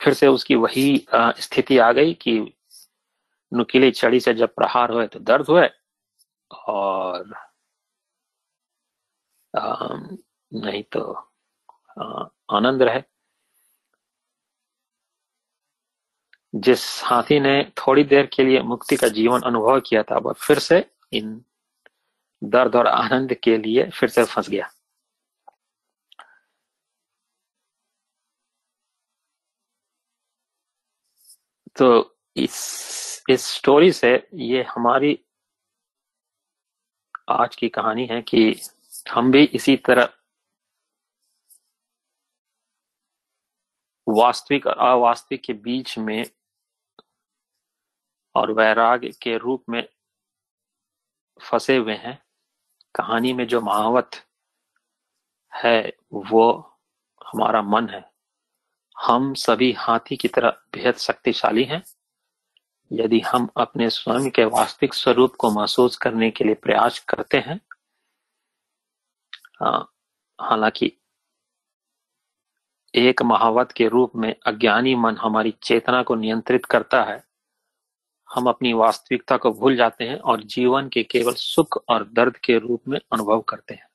[0.00, 2.38] फिर से उसकी वही स्थिति आ गई कि
[3.52, 5.68] नुकीली छड़ी से जब प्रहार हुए तो दर्द हुए
[6.50, 7.34] और
[9.54, 11.12] नहीं तो
[12.56, 13.02] आनंद रहे।
[16.54, 20.58] जिस हाथी ने थोड़ी देर के लिए मुक्ति का जीवन अनुभव किया था, वह फिर
[20.58, 21.40] से इन
[22.42, 24.70] दर्द और आनंद के लिए फिर से फंस गया।
[31.78, 35.24] तो इस इस स्टोरी से ये हमारी
[37.28, 38.60] आज की कहानी है कि
[39.10, 40.08] हम भी इसी तरह
[44.08, 46.24] वास्तविक और अवास्तविक के बीच में
[48.34, 49.88] और वैराग्य के रूप में
[51.50, 52.24] फंसे हुए हैं।
[52.94, 54.10] कहानी में जो महावत
[55.54, 56.52] है, वो
[57.26, 58.15] हमारा मन है।
[59.00, 61.82] हम सभी हाथी की तरह बेहद शक्तिशाली हैं।
[62.92, 67.60] यदि हम अपने स्वयं के वास्तविक स्वरूप को महसूस करने के लिए प्रयास करते हैं
[70.40, 70.92] हालाँकि
[72.94, 77.24] एक महावत के रूप में अज्ञानी मन हमारी चेतना को नियंत्रित करता है।
[78.34, 82.58] हम अपनी वास्तविकता को भूल जाते हैं और जीवन के केवल सुख और दर्द के
[82.58, 83.88] रूप में अनुभव करते हैं।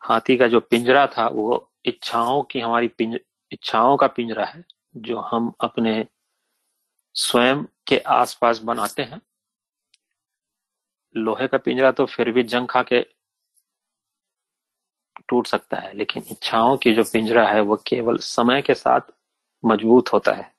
[0.00, 3.18] हाथी का जो पिंजरा था, वो इच्छाओं की हमारी पिंज,
[3.52, 4.64] इच्छाओं का पिंजरा है,
[4.96, 6.06] जो हम अपने
[7.14, 9.20] स्वयं के आसपास बनाते हैं।
[11.14, 13.00] लोहे का पिंजरा तो फिर भी जंग खा के
[15.28, 19.00] टूट सकता है, लेकिन इच्छाओं की जो पिंजरा है, वो केवल समय के साथ
[19.64, 20.52] मज़बूत होता है।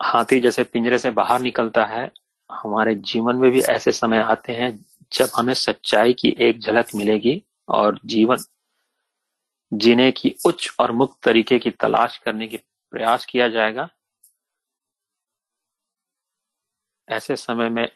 [0.00, 2.10] हाथी जैसे पिंजरे से बाहर निकलता है,
[2.50, 4.70] हमारे जीवन में भी ऐसे समय आते हैं
[5.12, 8.36] जब हमें सच्चाई की एक झलक मिलेगी और जीवन
[9.72, 12.56] जीने की उच्च और मुक्त तरीके की तलाश करने की
[12.92, 13.88] प्रयास किया जाएगा,
[17.08, 17.88] ऐसे समय में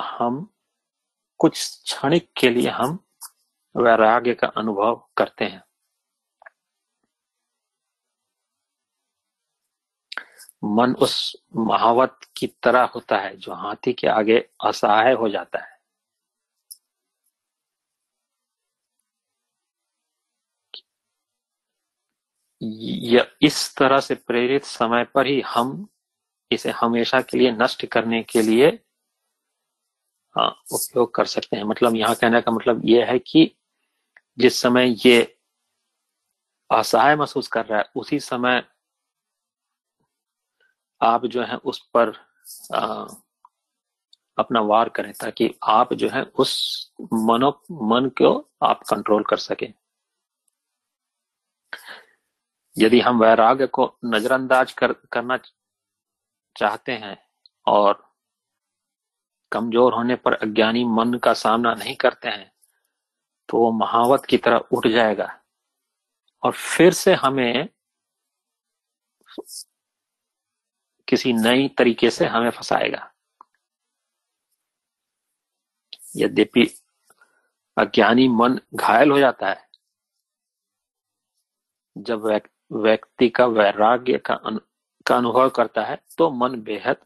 [0.00, 0.48] हम
[1.38, 2.98] कुछ क्षणिक के लिए हम
[3.76, 5.62] वैराग्य का अनुभव करते हैं।
[10.64, 15.73] मन उस महावत की तरह होता है जो हाथी के आगे असहाय हो जाता है।
[23.12, 25.86] यह इस तरह से प्रेरित समय पर ही हम
[26.50, 28.68] इसे हमेशा के लिए नष्ट करने के लिए
[30.36, 33.50] उपयोग कर सकते हैं। मतलब यहाँ कहने का मतलब यह है कि
[34.38, 35.38] जिस समय ये
[36.70, 38.62] असहाय महसूस कर रहा है उसी समय
[41.02, 42.12] आप जो है उस पर
[42.74, 43.06] आ,
[44.38, 49.72] अपना वार करें ताकि आप जो है उस मनो मन को आप कंट्रोल कर सकें।
[52.76, 55.38] यदि हम वैराग्य को नजरअंदाज कर, करना
[56.56, 57.16] चाहते हैं
[57.66, 58.02] और
[59.52, 62.50] कमज़ोर होने पर अज्ञानी मन का सामना नहीं करते हैं
[63.48, 65.28] तो वो महावत की तरह उठ जाएगा।
[66.42, 67.68] और फिर से हमें
[71.08, 73.10] किसी नई तरीके से हमें फंसाएगा।
[76.16, 76.66] यद्यपि
[77.76, 79.68] अज्ञानी मन घायल हो जाता है
[81.96, 82.28] जब
[82.74, 84.58] व्यक्ति का वैराग्य का, अनु,
[85.06, 86.96] का अनुभव करता है तो मन बेहद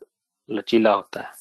[0.50, 1.32] लचीला होता है।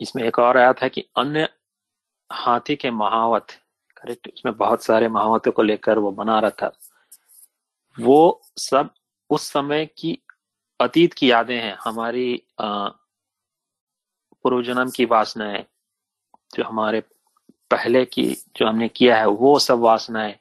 [0.00, 1.48] इसमें एक और आया था कि अन्य
[2.32, 3.46] हाथी के महावत
[3.96, 4.28] करेक्ट?
[4.28, 6.72] इसमें बहुत सारे महावतों को लेकर वो बना रहा था
[7.98, 8.90] वो सब
[9.30, 10.18] उस समय की
[10.80, 12.42] अतीत की यादें हैं हमारी
[14.42, 15.64] पूर्व जन्म की वासनाएँ
[16.54, 17.02] जो हमारे
[17.70, 20.38] पहले की जो हमने किया है, वो सब वासनाएँ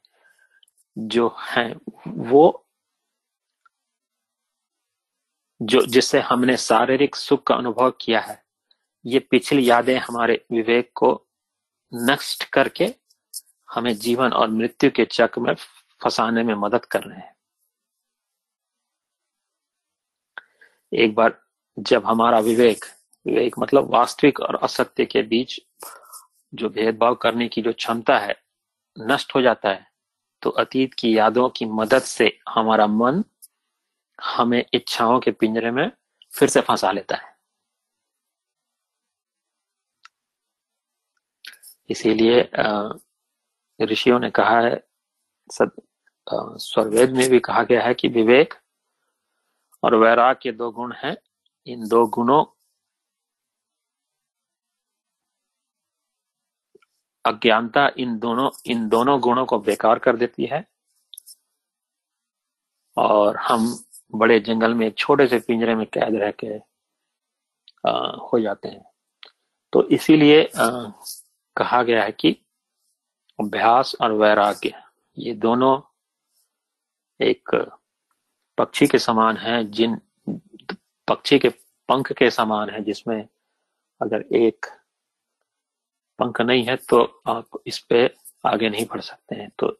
[0.97, 1.75] जो हैं,
[2.07, 2.67] वो
[5.61, 8.45] जो, जिससे हमने शारीरिक सुख का अनुभव किया है,
[9.05, 11.27] ये पिछली यादें हमारे विवेक को
[11.93, 12.95] नष्ट करके
[13.71, 15.53] हमें जीवन और मृत्यु के चक्र में
[16.03, 17.35] फंसाने में मदद कर रहे हैं।
[20.93, 21.41] एक बार
[21.79, 22.85] जब हमारा विवेक
[23.25, 25.59] विवेक मतलब वास्तविक और असत्य के बीच
[26.57, 28.35] जो भेदभाव करने की जो क्षमता है,
[28.97, 29.85] नष्ट हो जाता है
[30.43, 33.23] तो अतीत की यादों की मदद से हमारा मन
[34.19, 35.89] हमें इच्छाओं के पिंजरे में
[36.33, 37.35] फिर से फंसा लेता है।
[41.89, 42.49] इसीलिए
[43.79, 44.83] ऋषियों ने कहा है,
[45.49, 45.71] सद
[46.27, 48.53] स्वरवेद में भी कहा गया है कि विवेक
[49.83, 51.15] और वैराग के दो गुण हैं।
[51.67, 52.43] इन दो गुणों
[57.27, 60.65] अज्ञानता इन दोनों इन दोनों गुणों को बेकार कर देती है।
[62.97, 63.67] और हम
[64.15, 66.57] बड़े जंगल में एक छोटे से पिंजरे में कैद रह के
[67.85, 67.91] आ,
[68.27, 68.85] हो जाते हैं।
[69.73, 72.31] तो इसीलिए कहा गया है कि
[73.39, 74.73] अभ्यास और वैराग्य
[75.17, 75.79] ये दोनों
[77.19, 77.55] एक
[78.57, 79.99] पक्षी के समान है जिन
[81.07, 81.49] पक्षी के
[81.89, 83.27] पंख के समान है जिसमें
[84.01, 84.65] अगर एक
[86.19, 88.09] पंख नहीं है तो आप इस पे
[88.45, 89.77] आगे नहीं बढ़ सकते हैं। तो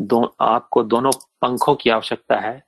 [0.00, 1.10] दो, आपको दोनों
[1.40, 2.62] पंखों की आवश्यकता है,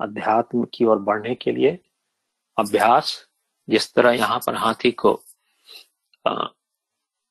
[0.00, 1.78] अध्यात्म की ओर बढ़ने के लिए।
[2.56, 3.16] अभ्यास,
[3.68, 5.20] जिस तरह यहाँ पर हाथी को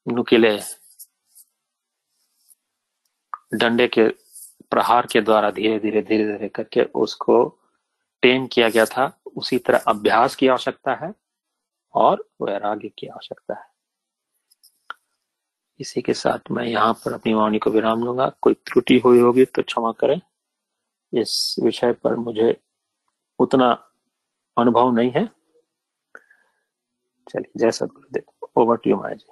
[0.07, 0.57] नुकीले
[3.53, 4.07] डंडे के
[4.71, 7.37] प्रहार के द्वारा धीरे धीरे धीरे धीरे करके उसको
[8.23, 11.13] टेम किया गया था, उसी तरह अभ्यास की आवश्यकता है
[11.93, 13.76] और वैराग्य की आवश्यकता है।
[15.80, 19.45] इसी के साथ मैं यहाँ पर अपनी वाणी को विराम लूँगा। कोई त्रुटि हुई होगी
[19.45, 20.19] तो क्षमा करें।
[21.13, 22.55] इस विषय पर मुझे
[23.39, 23.71] उतना
[24.57, 25.25] अनुभव नहीं है।
[27.28, 29.25] चलिए, जय सदगुरुदेव ओवर टू माया जी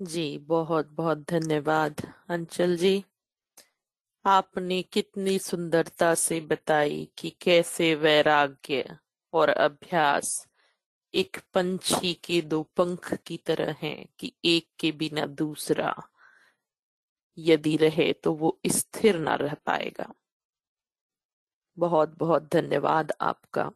[0.00, 3.04] जी, बहुत बहुत धन्यवाद, अंचल जी।
[4.24, 8.96] आपने कितनी सुंदरता से बताई कि कैसे वैराग्य
[9.32, 10.46] और अभ्यास
[11.14, 16.08] एक पंछी के दो पंख की तरह हैं कि एक के बिना दूसरा
[17.38, 20.14] यदि रहे तो वो स्थिर ना रह पाएगा।
[21.78, 23.70] बहुत बहुत धन्यवाद आपका।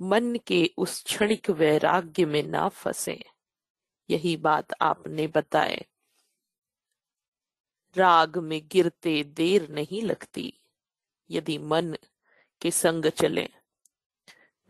[0.00, 3.24] मन के उस क्षणिक वैराग्य में ना फंसे।
[4.10, 5.84] यही बात आपने बताए
[7.96, 10.60] राग में गिरते देर नहीं लगती।
[11.30, 11.96] यदि मन
[12.62, 13.48] के संग चले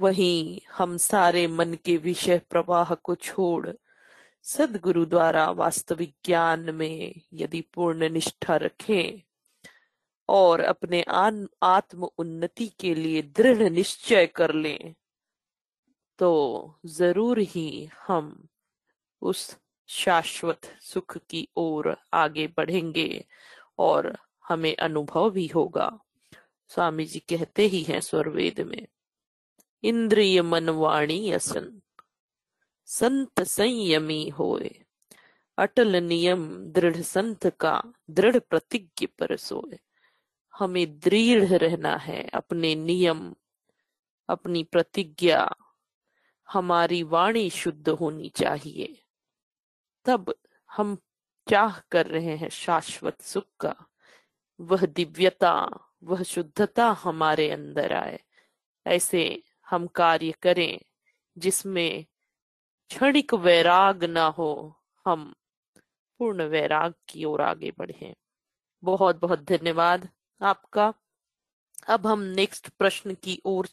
[0.00, 3.68] वहीं हम सारे मन के विषय प्रवाह को छोड़
[4.42, 9.22] सदगुरु द्वारा वास्तविक ज्ञान में यदि पूर्ण निष्ठा रखें
[10.28, 11.02] और अपने
[11.62, 14.94] आत्म उन्नति के लिए दृढ़ निश्चय कर लें
[16.18, 16.30] तो
[16.86, 18.48] ज़रूर ही हम
[19.22, 19.56] उस
[19.88, 23.24] शाश्वत सुख की ओर आगे बढ़ेंगे
[23.78, 24.18] और
[24.48, 26.00] हमें अनुभव भी होगा।
[26.68, 28.86] स्वामी जी कहते ही हैं स्वरवेद में
[29.82, 31.80] इंद्रिय मनवाणी असन।
[32.84, 34.84] संत संयमी होए।
[35.58, 39.78] अटल नियम दृढ़ संत का दृढ़ प्रतिज्ञ पर सोए।
[40.58, 43.34] हमें दृढ़ रहना है अपने नियम,
[44.28, 45.50] अपनी प्रतिज्ञा।
[46.48, 49.02] हमारी वाणी शुद्ध होनी चाहिए।
[50.04, 50.34] तब
[50.70, 50.96] हम
[51.50, 53.74] चाह कर रहे हैं शाश्वत सुख का।
[54.60, 55.68] वह दिव्यता,
[56.02, 58.20] वह शुद्धता हमारे अंदर आए।
[58.86, 60.78] ऐसे हम कार्य करें
[61.38, 62.04] जिसमें
[62.88, 65.34] क्षणिक वैराग ना हो हम
[66.18, 68.14] पूर्ण वैराग की ओर आगे बढ़े।
[68.82, 70.08] बहुत बहुत धन्यवाद
[70.42, 70.94] आपका।
[71.88, 73.68] अब हम नेक्स्ट प्रश्न की ओर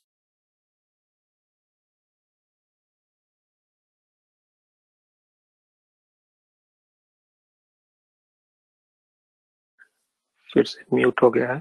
[10.53, 11.59] फिर से म्यूट हो गया है।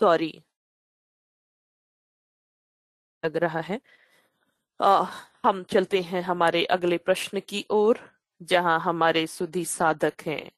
[0.00, 0.44] सॉरी
[3.24, 3.80] लग रहा है।
[4.80, 5.06] आ,
[5.44, 7.98] हम चलते हैं हमारे अगले प्रश्न की ओर
[8.42, 10.50] जहाँ हमारे सुधी साधक हैं।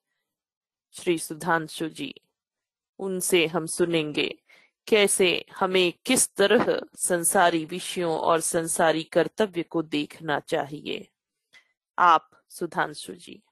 [0.93, 2.15] श्री सुधांशु जी
[2.99, 4.39] उनसे हम सुनेंगे
[4.89, 11.09] कैसे हमें किस तरह संसारी विषयों और संसारी कर्तव्य को देखना चाहिए?
[11.99, 13.43] आप सुधांशु जी।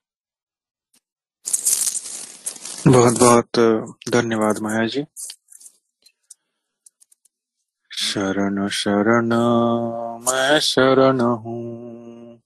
[2.88, 3.48] बहुत बहुत
[4.08, 5.04] धन्यवाद माया जी।
[8.01, 9.28] शरण शरण,
[10.26, 12.40] मैं शरण हूँ।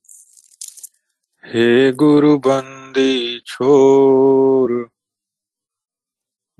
[1.47, 4.91] हे गुरु बंदी छोर,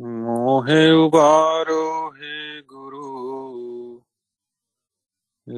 [0.01, 3.05] मोहे उबारो हे गुरु।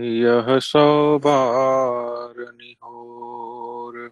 [0.04, 4.10] यह सौ बार निहोर।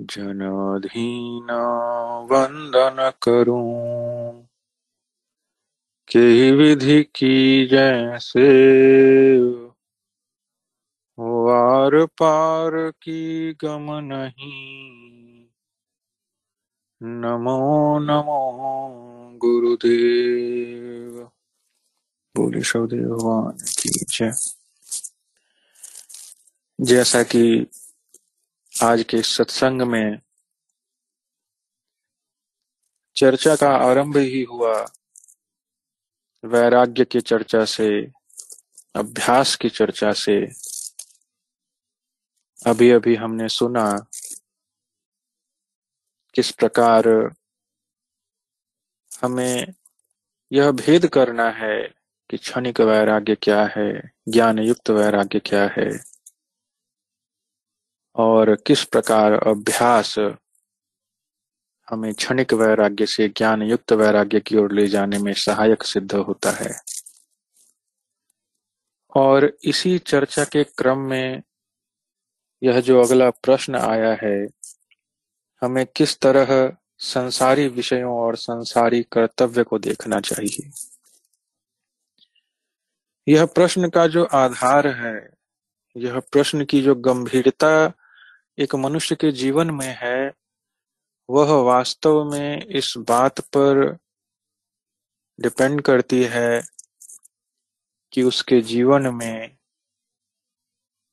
[0.00, 1.50] जनधीन
[2.32, 4.49] वंदन करूँ।
[6.10, 8.48] के विधि की जैसे
[11.18, 15.46] वार पार की गम नहीं।
[17.02, 18.60] नमो नमो
[19.38, 21.30] गुरुदेव।
[22.36, 24.32] बोले सौदेव भगवान की जय।
[26.80, 27.66] जैसा कि
[28.82, 30.18] आज के सत्संग में
[33.16, 34.92] चर्चा का आरंभ ही हुआ
[36.44, 37.88] वैराग्य की चर्चा से,
[38.96, 40.36] अभ्यास की चर्चा से
[42.60, 43.84] अभी अभी हमने सुना
[46.34, 47.08] किस प्रकार
[49.10, 49.66] हमें
[50.52, 51.76] यह भेद करना है
[52.30, 53.90] कि क्षणिक वैराग्य क्या है
[54.28, 55.88] ज्ञान युक्त वैराग्य क्या है,
[58.16, 60.14] और किस प्रकार अभ्यास
[61.90, 66.50] हमें क्षणिक वैराग्य से ज्ञान युक्त वैराग्य की ओर ले जाने में सहायक सिद्ध होता
[66.50, 66.80] है।
[69.16, 71.42] और इसी चर्चा के क्रम में
[72.62, 74.46] यह जो अगला प्रश्न आया है,
[75.62, 80.70] हमें किस तरह संसारी विषयों और संसारी कर्तव्य को देखना चाहिए?
[83.28, 85.30] यह प्रश्न का जो आधार है,
[85.96, 87.92] यह प्रश्न की जो गंभीरता
[88.58, 90.32] एक मनुष्य के जीवन में है
[91.30, 93.98] वह वास्तव में इस बात पर
[95.40, 96.62] डिपेंड करती है
[98.12, 99.56] कि उसके जीवन में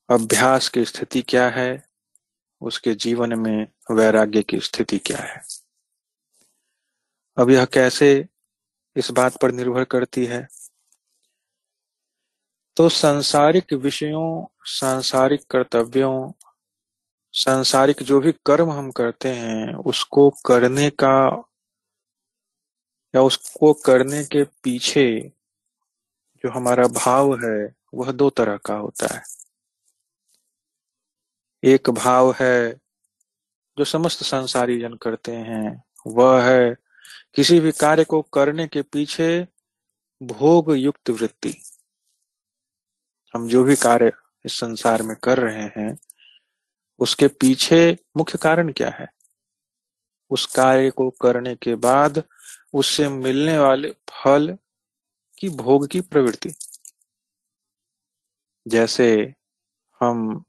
[0.09, 1.89] अभ्यास की स्थिति क्या है,
[2.61, 5.41] उसके जीवन में वैराग्य की स्थिति क्या है।
[7.37, 8.27] अब यह कैसे
[8.95, 10.47] इस बात पर निर्भर करती है?
[12.75, 16.31] तो सांसारिक विषयों, सांसारिक कर्तव्यों
[17.37, 21.43] सांसारिक जो भी कर्म हम करते हैं, उसको करने का
[23.15, 25.33] या उसको करने के पीछे
[26.43, 29.23] जो हमारा भाव है, वह दो तरह का होता है।
[31.63, 32.73] एक भाव है
[33.77, 36.75] जो समस्त संसारी जन करते हैं, वह है
[37.35, 39.47] किसी भी कार्य को करने के पीछे
[40.23, 41.55] भोग युक्त वृत्ति।
[43.35, 44.11] हम जो भी कार्य
[44.45, 46.06] इस संसार में कर रहे हैं
[46.99, 49.07] उसके पीछे मुख्य कारण क्या है?
[50.29, 52.23] उस कार्य को करने के बाद
[52.73, 54.57] उससे मिलने वाले फल
[55.37, 56.49] की भोग की प्रवृत्ति।
[58.67, 59.33] जैसे
[60.01, 60.43] हम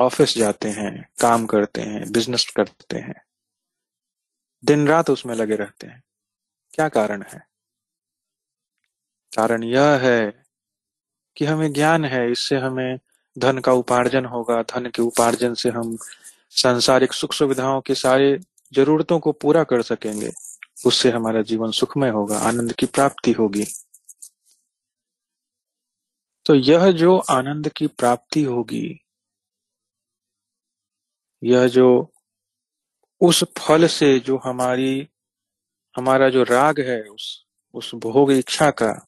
[0.00, 3.20] ऑफ़िस जाते हैं, काम करते हैं बिज़नेस करते हैं,
[4.64, 6.02] दिन रात उसमें लगे रहते हैं।
[6.74, 7.38] क्या कारण है?
[9.36, 10.44] कारण यह है
[11.36, 12.98] कि हमें ज्ञान है, इससे हमें
[13.38, 15.96] धन का उपार्जन होगा, धन के उपार्जन से हम
[16.50, 18.38] सांसारिक सुख सुविधाओं के सारे
[18.72, 20.30] जरूरतों को पूरा कर सकेंगे।
[20.86, 23.64] उससे हमारा जीवन सुखमय होगा, आनंद की प्राप्ति होगी।
[26.46, 29.00] तो यह जो आनंद की प्राप्ति होगी,
[31.42, 32.12] यह जो
[33.20, 35.08] उस फल से जो हमारी,
[35.96, 39.07] हमारा जो राग है, उस उस भोग इच्छा का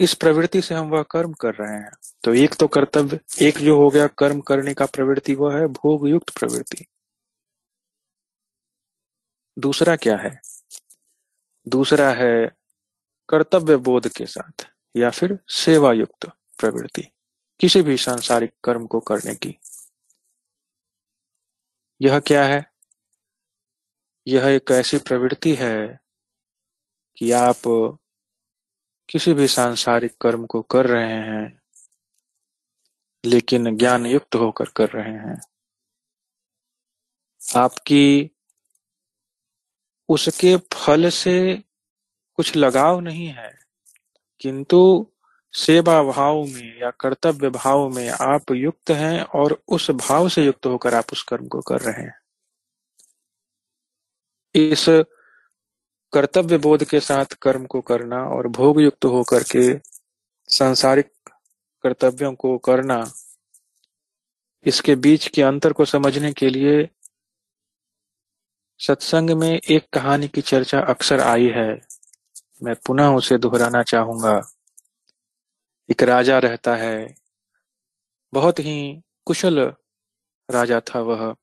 [0.00, 1.90] इस प्रवृत्ति से हम वह कर्म कर रहे हैं।
[2.24, 6.08] तो एक तो कर्तव्य, एक जो हो गया कर्म करने का प्रवृत्ति, वह है भोग
[6.08, 6.86] युक्त प्रवृत्ति।
[9.58, 10.40] दूसरा क्या है?
[11.68, 12.56] दूसरा है
[13.28, 16.26] कर्तव्य बोध के साथ, या फिर सेवा युक्त
[16.58, 17.02] प्रवृत्ति,
[17.60, 19.58] किसी भी सांसारिक कर्म को करने की।
[22.00, 22.72] यह क्या है?
[24.26, 26.00] यह एक ऐसी प्रवृत्ति है
[27.16, 27.58] कि आप
[29.08, 31.60] किसी भी सांसारिक कर्म को कर रहे हैं,
[33.24, 35.40] लेकिन ज्ञान युक्त होकर कर रहे हैं।
[37.40, 38.30] आपकी
[40.08, 41.64] उसके फल से
[42.38, 43.58] कुछ लगाव नहीं है,
[44.40, 45.06] किंतु
[45.54, 50.66] सेवा भाव में या कर्तव्य भाव में आप युक्त हैं और उस भाव से युक्त
[50.66, 52.18] होकर आप उस कर्म को कर रहे हैं।
[54.54, 54.88] इस
[56.12, 59.80] कर्तव्य बोध के साथ कर्म को करना और भोग युक्त होकर के
[60.48, 61.10] सांसारिक
[61.82, 63.12] कर्तव्यों को करना,
[64.66, 66.88] इसके बीच के अंतर को समझने के लिए
[68.78, 71.80] सत्संग में एक कहानी की चर्चा अक्सर आई है।
[72.62, 74.50] मैं पुनः उसे दोहराना चाहूँगा।
[75.90, 77.14] एक राजा रहता है।
[78.32, 79.58] बहुत ही कुशल
[80.50, 81.34] राजा था वह।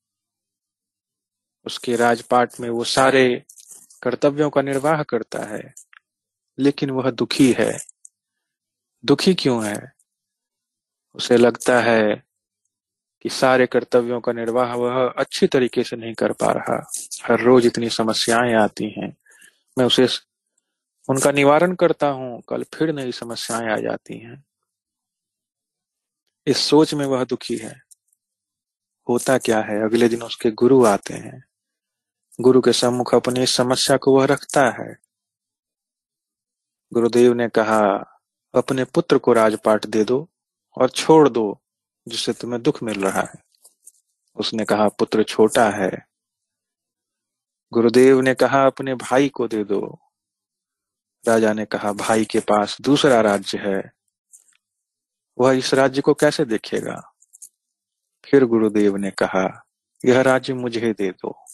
[1.66, 3.43] उसके राजपाट में वो सारे
[4.06, 5.74] कर्तव्यों का निर्वाह करता है,
[6.60, 7.80] लेकिन वह दुखी है।
[9.06, 9.91] दुखी क्यों है?
[11.16, 12.24] उसे लगता है
[13.22, 16.91] कि सारे कर्तव्यों का निर्वाह वह अच्छी तरीके से नहीं कर पा रहा।
[17.24, 19.18] हर रोज इतनी समस्याएँ आती हैं।
[19.78, 20.08] मैं उसे
[21.10, 24.45] उनका निवारण करता हूँ, कल फिर नई समस्याएँ आ जाती हैं।
[26.47, 27.82] इस सोच में वह दुखी है।
[29.10, 29.84] होता क्या है?
[29.84, 31.43] अगले दिन उसके गुरु आते हैं।
[32.42, 34.98] गुरु के सम्मुख अपनी इस समस्या को वह रखता है।
[36.94, 37.82] गुरुदेव ने कहा,
[38.56, 40.30] अपने पुत्र को राजपाट दे दो
[40.78, 41.62] और छोड़ दो,
[42.08, 43.46] जिससे तुम्हें दुख मिल रहा है।
[44.36, 46.08] उसने कहा, पुत्र छोटा है।
[47.74, 50.00] गुरुदेव ने कहा, अपने भाई को दे दो।
[51.28, 53.92] राजा ने कहा, भाई के पास दूसरा राज्य है।
[55.38, 57.14] वह इस राज्य को कैसे देखेगा?
[58.26, 59.66] फिर गुरुदेव ने कहा,
[60.06, 61.46] यह राज्य मुझे दे दो।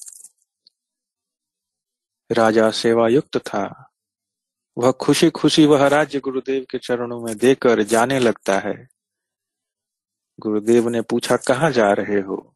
[2.32, 3.92] राजा सेवा युक्त था।
[4.78, 8.88] वह खुशी खुशी वह राज्य गुरुदेव के चरणों में देकर जाने लगता है।
[10.40, 12.56] गुरुदेव ने पूछा, कहा जा रहे हो?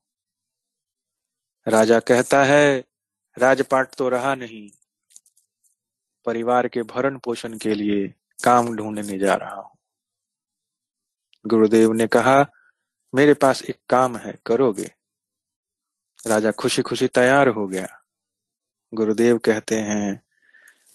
[1.68, 2.84] राजा कहता है,
[3.38, 4.70] राजपाट तो रहा नहीं।
[6.26, 8.08] परिवार के भरण पोषण के लिए
[8.44, 9.78] काम ढूँढने जा रहा हूँ।
[11.48, 12.46] गुरुदेव ने कहा,
[13.16, 14.92] मेरे पास एक काम है, करोगे?
[16.28, 18.05] राजा खुशी खुशी तैयार हो गया।
[18.94, 20.22] गुरुदेव कहते हैं,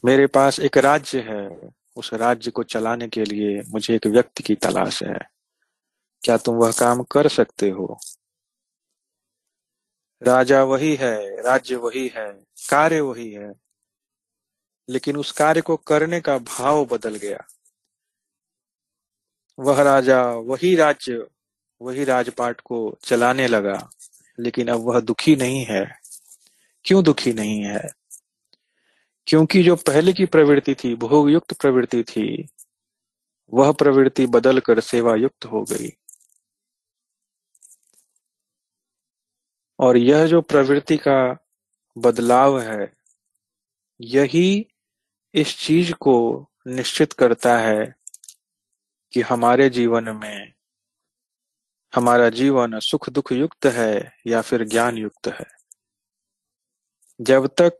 [0.04, 4.54] मेरे पास एक राज्य है, उस राज्य को चलाने के लिए मुझे एक व्यक्ति की
[4.54, 5.18] तलाश है।
[6.22, 8.00] क्या तुम वह काम कर सकते हो?
[10.22, 12.32] राजा वही है, राज्य वही है,
[12.70, 13.52] कार्य वही है।
[14.88, 17.46] लेकिन उस कार्य को करने का भाव बदल गया।
[19.58, 21.26] वह राजा वही राज्य,
[21.80, 23.90] वही राजपाट को चलाने लगा,
[24.40, 25.99] लेकिन अब वह दुखी नहीं है।
[26.84, 27.88] क्यों दुखी नहीं है?
[29.26, 32.48] क्योंकि जो पहले की प्रवृत्ति थी भोग युक्त प्रवृत्ति थी,
[33.50, 35.96] वह प्रवृत्ति बदलकर सेवा युक्त हो गई।
[39.78, 41.46] और यह जो प्रवृत्ति का
[41.98, 42.96] बदलाव है,
[44.00, 44.66] यही
[45.34, 47.94] इस चीज़ को निश्चित करता है
[49.12, 50.52] कि हमारे जीवन में
[51.94, 55.59] हमारा जीवन सुख दुख युक्त है या फिर ज्ञान युक्त है।
[57.20, 57.72] जब तक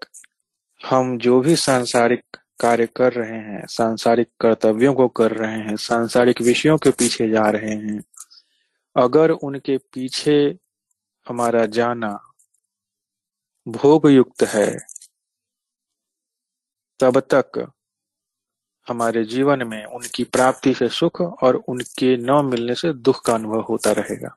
[0.87, 2.25] हम जो भी सांसारिक
[2.61, 7.51] कार्य कर रहे हैं, सांसारिक कर्तव्यों को कर रहे हैं, सांसारिक विषयों के पीछे जा
[7.51, 8.03] रहे हैं,
[8.97, 10.59] अगर उनके पीछे
[11.29, 12.33] हमारा जाना
[13.69, 14.79] भोग युक्त है,
[17.01, 17.73] तब तक
[18.89, 23.61] हमारे जीवन में उनकी प्राप्ति से सुख और उनके न मिलने से दुख का अनुभव
[23.61, 24.37] होता रहेगा।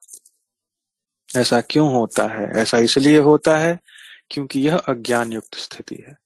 [1.37, 2.51] ऐसा क्यों होता है?
[2.61, 3.79] ऐसा इसलिए होता है
[4.33, 6.17] क्योंकि यह अज्ञान युक्त स्थिति है।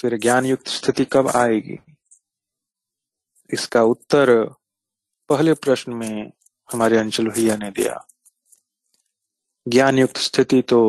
[0.00, 1.78] फिर ज्ञान युक्त स्थिति कब आएगी?
[3.50, 4.44] इसका उत्तर
[5.28, 6.32] पहले प्रश्न में
[6.72, 8.06] हमारे अंचल भैया ने दिया।
[9.68, 10.80] ज्ञान युक्त स्थिति तो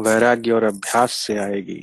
[0.00, 1.82] वैराग्य और अभ्यास से आएगी।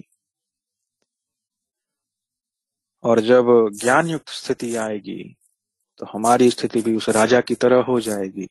[3.04, 5.38] और जब ज्ञान युक्त स्थिति आएगी
[5.98, 8.48] तो हमारी स्थिति भी उस राजा की तरह हो जाएगी।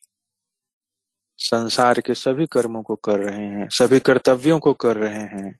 [1.37, 5.59] संसार के सभी कर्मों को कर रहे हैं, सभी कर्तव्यों को कर रहे हैं।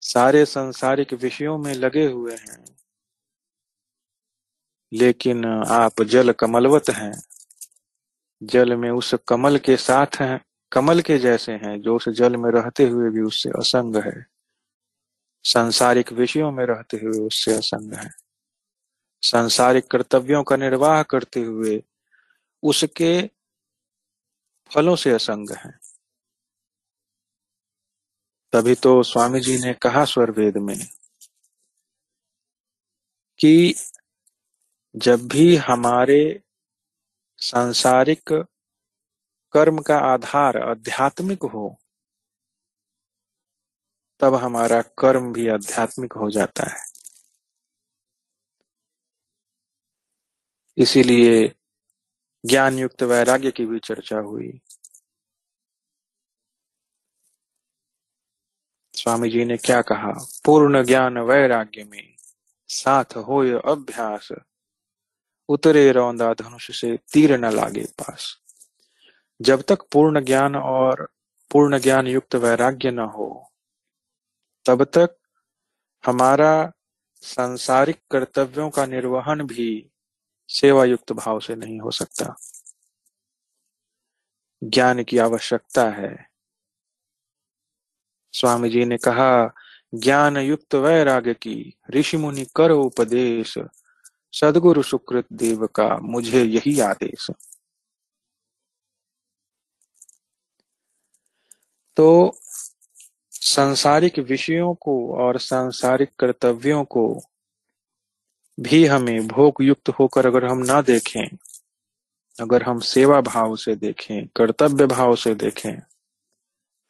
[0.00, 2.64] सारे संसारिक विषयों में लगे हुए हैं।
[4.92, 7.22] लेकिन आप जल कमलवत हैं।
[8.42, 12.50] जल में उस कमल के साथ हैं, कमल के जैसे हैं, जो उस जल में
[12.50, 14.26] रहते हुए भी उससे असंग है।
[15.44, 18.10] सांसारिक विषयों में रहते हुए उससे असंग है।
[19.22, 21.82] सांसारिक कर्तव्यों का निर्वाह करते हुए
[22.62, 23.30] उसके
[24.74, 25.70] फलों से असंग है।
[28.52, 30.78] तभी तो स्वामी जी ने कहा स्वर वेद में
[33.38, 33.74] कि
[34.96, 36.42] जब भी हमारे
[37.38, 38.32] सांसारिक
[39.52, 41.78] कर्म का आधार आध्यात्मिक हो,
[44.20, 46.86] तब हमारा कर्म भी आध्यात्मिक हो जाता है।
[50.78, 51.48] इसीलिए
[52.46, 54.60] ज्ञान युक्त वैराग्य की भी चर्चा हुई।
[58.94, 60.26] स्वामी जी ने क्या कहा?
[60.44, 62.14] पूर्ण ज्ञान वैराग्य में
[62.68, 64.28] साथ हो अभ्यास।
[65.48, 68.38] उतरे रौंदा धनुष से तीर न लागे पास।
[69.42, 71.12] जब तक पूर्ण ज्ञान और
[71.50, 73.52] पूर्ण ज्ञान युक्त वैराग्य न हो,
[74.66, 75.16] तब तक
[76.06, 76.72] हमारा
[77.20, 79.90] सांसारिक कर्तव्यों का निर्वहन भी
[80.48, 82.36] सेवा युक्त भाव से नहीं हो सकता।
[84.64, 86.33] ज्ञान की आवश्यकता है।
[88.34, 89.54] स्वामी जी ने कहा
[89.94, 93.54] ज्ञान युक्त वैराग्य की ऋषि मुनि कर उपदेश।
[94.32, 97.30] सदगुरु सुकृत देव का मुझे यही आदेश।
[101.96, 102.36] तो
[103.32, 107.06] सांसारिक विषयों को और सांसारिक कर्तव्यों को
[108.58, 111.26] भी हमें भोग युक्त होकर अगर हम ना देखें,
[112.38, 115.78] अगर हम सेवा भाव से देखें, कर्तव्य भाव से देखें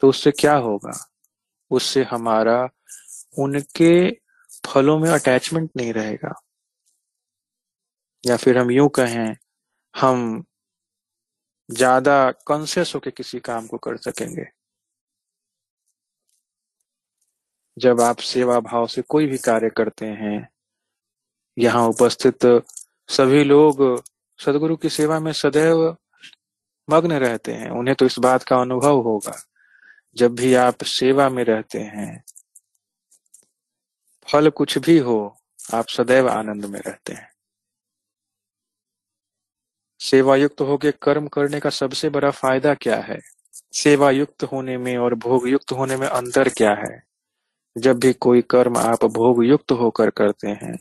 [0.03, 0.93] तो उससे क्या होगा?
[1.71, 2.69] उससे हमारा
[3.39, 4.11] उनके
[4.67, 6.35] फलों में अटैचमेंट नहीं रहेगा।
[8.25, 9.37] या फिर हम यूँ कहें,
[9.95, 10.45] हम
[11.71, 14.45] ज़्यादा कॉन्सियस होकर किसी काम को कर सकेंगे।
[17.77, 20.49] जब आप सेवा भाव से कोई भी कार्य करते हैं,
[21.59, 22.47] यहाँ उपस्थित
[23.09, 23.83] सभी लोग
[24.41, 25.97] सदगुरु की सेवा में सदैव
[26.89, 29.33] मग्न रहते हैं। उन्हें तो इस बात का अनुभव होगा।
[30.17, 32.25] जब भी आप सेवा में रहते हैं,
[34.33, 35.37] फल कुछ भी हो,
[35.75, 37.35] आप सदैव आनंद में रहते हैं।
[40.01, 43.21] सेवायुक्त होकर कर्म करने का सबसे बड़ा फ़ायदा क्या है?
[43.73, 47.03] सेवायुक्त होने में और भोग युक्त होने में अंतर क्या है?
[47.79, 50.79] जब भी कोई कर्म आप भोग युक्त होकर करते हैं,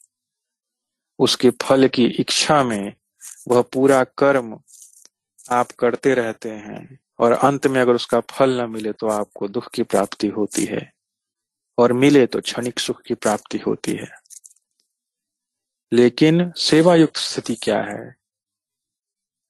[1.20, 2.94] उसके फल की इच्छा में
[3.48, 4.60] वह पूरा कर्म
[5.52, 9.72] आप करते रहते हैं। और अंत में अगर उसका फल न मिले तो आपको दुख
[9.72, 10.94] की प्राप्ति होती है।
[11.78, 14.08] और मिले तो क्षणिक सुख की प्राप्ति होती है।
[15.94, 18.16] लेकिन सेवा युक्त स्थिति क्या है?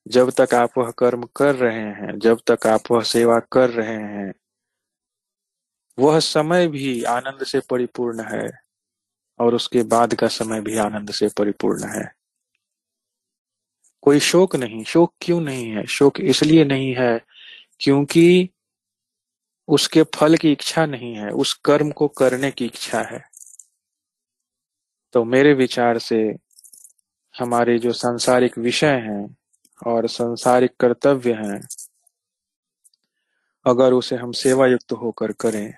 [0.08, 4.04] जब तक आप वह कर्म कर रहे हैं, जब तक आप वह सेवा कर रहे
[4.04, 4.34] हैं,
[6.00, 8.50] वह समय भी आनंद से परिपूर्ण है
[9.40, 12.16] और उसके बाद का समय भी आनंद से परिपूर्ण है।
[14.02, 15.86] कोई शोक नहीं, शोक क्यों नहीं है?
[15.86, 17.33] शोक इसलिए नहीं है
[17.84, 18.50] क्योंकि
[19.68, 23.24] उसके फल की इच्छा नहीं है, उस कर्म को करने की इच्छा है।
[25.14, 26.36] तो मेरे विचार से
[27.40, 29.38] हमारे जो सांसारिक विषय हैं
[29.88, 31.68] और सांसारिक कर्तव्य हैं,
[33.66, 35.74] अगर उसे हम सेवा युक्त होकर करें,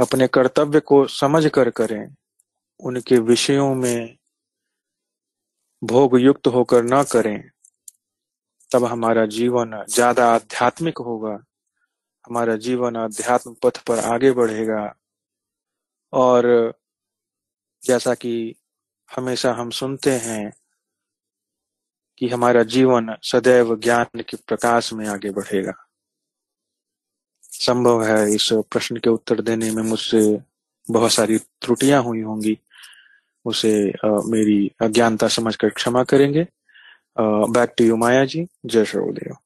[0.00, 2.14] अपने कर्तव्य को समझ कर करें
[2.80, 4.16] उनके विषयों में
[5.84, 7.51] भोग युक्त होकर न करें
[8.72, 11.38] तब हमारा जीवन ज़्यादा आध्यात्मिक होगा।
[12.24, 14.82] हमारा जीवन अध्यात्म पथ पर आगे बढ़ेगा।
[16.12, 16.72] और
[17.82, 18.54] जैसा कि
[19.10, 20.52] हमेशा हम सुनते हैं
[22.18, 25.72] कि हमारा जीवन सदैव ज्ञान के प्रकाश में आगे बढ़ेगा।
[27.52, 30.22] संभव है इस प्रश्न के उत्तर देने में मुझसे
[30.90, 32.58] बहुत सारी त्रुटियाँ हुई होंगी।
[33.44, 33.72] उसे
[34.04, 36.46] मेरी अज्ञानता समझकर क्षमा करेंगे।
[37.18, 38.46] Back to you Maya ji.
[38.66, 39.36] जय सर्वदेव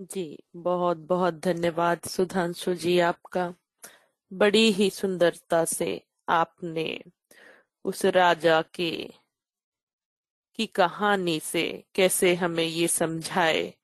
[0.00, 3.54] जी, बहुत बहुत धन्यवाद सुधांशु जी आपका।
[4.32, 7.00] बड़ी ही सुंदरता से आपने
[7.84, 9.10] उस राजा के,
[10.54, 13.74] की कहानी से कैसे हमें ये समझाए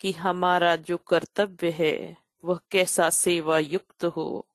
[0.00, 4.46] कि हमारा जो कर्तव्य है, वह कैसा सेवा युक्त हो।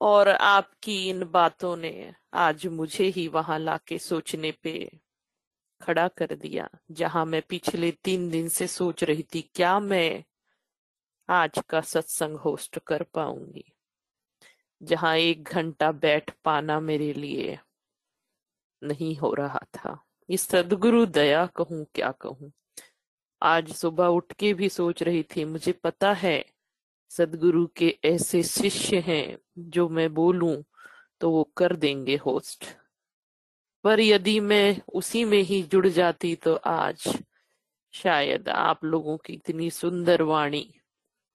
[0.00, 4.90] और आपकी इन बातों ने आज मुझे ही वहाँ लाके सोचने पे
[5.80, 10.24] खड़ा कर दिया, जहाँ मैं पिछले तीन दिन से सोच रही थी, क्या मैं
[11.28, 13.64] आज का सत्संग होस्ट कर पाऊँगी?
[14.82, 17.58] जहाँ एक घंटा बैठ पाना मेरे लिए
[18.82, 19.98] नहीं हो रहा था।
[20.30, 22.52] ये सदगुरु दया कहूँ, क्या कहूँ?
[23.42, 26.44] आज सुबह उठ के भी सोच रही थी, मुझे पता है
[27.10, 30.62] सदगुरु के ऐसे शिष्य हैं, जो मैं बोलूँ
[31.20, 32.64] तो वो कर देंगे होस्ट।
[33.86, 37.20] पर यदि मैं उसी में ही जुड़ जाती तो आज
[37.92, 40.74] शायद आप लोगों की इतनी सुंदर वाणी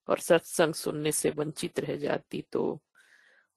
[0.08, 2.82] और सत्संग सुनने से वंचित रह जाती तो।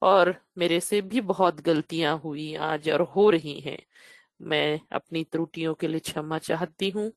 [0.01, 3.79] और मेरे से भी बहुत गलतियाँ हुई आज और हो रही हैं।
[4.41, 7.11] मैं अपनी त्रुटियों के लिए क्षमा चाहती हूँ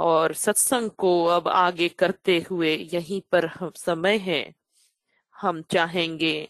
[0.00, 4.54] और सत्संग को अब आगे करते हुए यहीं पर हम समय है।
[5.40, 6.48] हम चाहेंगे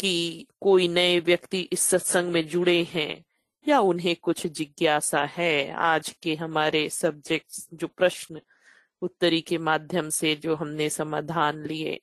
[0.00, 3.25] कि कोई नए व्यक्ति इस सत्संग में जुड़े हैं।
[3.68, 8.40] या उन्हें कुछ जिज्ञासा है आज के हमारे सब्जेक्ट्स जो प्रश्न
[9.02, 12.00] उत्तरी के माध्यम से जो हमने समाधान लिए?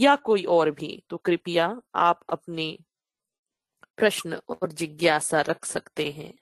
[0.00, 1.04] या कोई और भी?
[1.10, 2.78] तो कृपया आप अपने
[3.96, 6.34] प्रश्न और जिज्ञासा रख सकते हैं।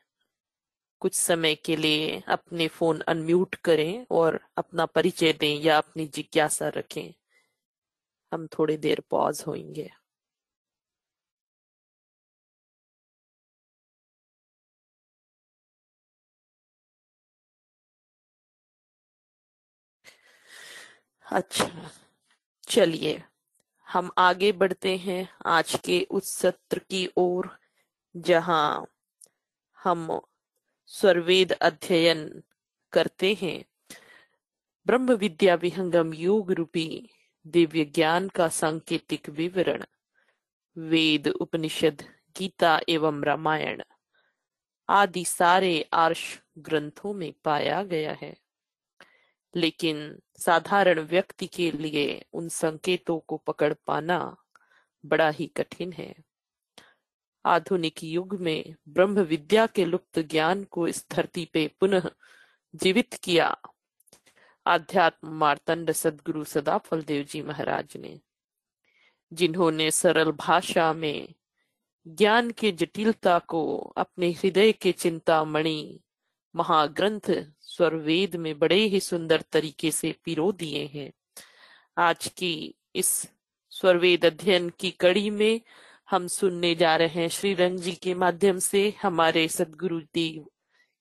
[1.00, 6.68] कुछ समय के लिए अपने फ़ोन अनम्यूट करें और अपना परिचय दें या अपनी जिज्ञासा
[6.68, 7.14] रखें।
[8.32, 9.90] हम थोड़ी देर पॉज होंगे।
[21.32, 21.90] अच्छा
[22.68, 23.22] चलिए,
[23.88, 27.58] हम आगे बढ़ते हैं आज के उस सत्र की ओर,
[28.16, 28.86] जहाँ
[29.78, 30.20] हम
[30.86, 32.42] स्वरवेद अध्ययन
[32.92, 33.64] करते हैं।
[34.86, 36.88] ब्रह्म विद्या विहंगम योग रूपी
[37.46, 39.84] दिव्य ज्ञान का सांकेतिक विवरण,
[40.76, 42.02] वेद, उपनिषद,
[42.38, 43.82] गीता एवं रामायण
[44.88, 48.36] आदि सारे आर्ष ग्रंथों में पाया गया है।
[49.56, 54.36] लेकिन साधारण व्यक्ति के लिए उन संकेतों को पकड़ पाना
[55.06, 56.14] बड़ा ही कठिन है।
[57.44, 62.10] आधुनिक युग में ब्रह्म विद्या के लुप्त ज्ञान को इस धरती पे पुनः
[62.74, 63.56] जीवित किया।
[64.66, 68.20] आध्यात्म मार्तंड सदगुरु सदाफल देव जी महाराज ने,
[69.32, 71.34] जिन्होंने सरल भाषा में
[72.06, 76.00] ज्ञान के जटिलता को अपने हृदय के चिंता मणि
[76.54, 81.12] महाग्रंथ स्वरवेद में बड़े ही सुंदर तरीके से पिरो दिए हैं।
[81.98, 83.30] आज की इस
[83.70, 85.60] स्वरवेद अध्ययन की कड़ी में
[86.10, 90.50] हम सुनने जा रहे हैं श्री रंग जी के माध्यम से हमारे सदगुरु देव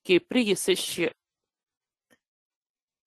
[0.06, 1.14] के प्रिय शिष्य।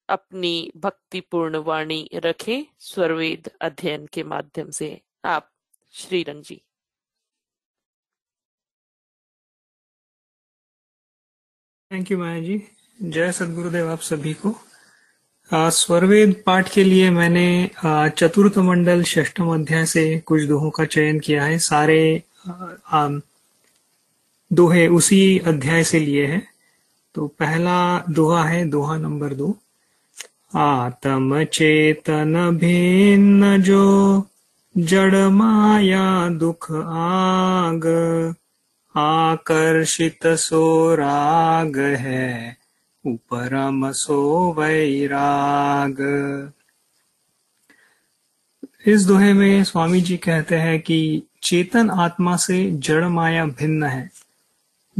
[0.10, 5.52] अपनी भक्तिपूर्ण वाणी रखें स्वरवेद अध्ययन के माध्यम से। आप
[5.92, 6.62] श्री रंग जी।
[11.92, 12.56] थैंक यू माया जी
[13.00, 14.54] जय सदगुरुदेव आप सभी को
[15.72, 17.48] स्वरवेद पाठ के लिए मैंने
[18.18, 22.00] चतुर्थ मंडल षष्टम अध्याय से कुछ दोहों का चयन किया है सारे
[24.52, 26.42] दोहे उसी अध्याय से लिए हैं
[27.16, 27.78] तो पहला
[28.10, 29.56] दोहा है दोहा नंबर दो
[30.62, 33.86] आत्म चेतन भिन्न जो
[34.76, 36.08] जड़ माया
[36.40, 37.86] दुख आग
[38.96, 42.58] आकर्षित सो राग है
[43.06, 45.96] उपरमसो वैराग।
[48.88, 54.12] इस दोहे में स्वामी जी कहते हैं कि चेतन आत्मा से जड़ माया भिन्न है।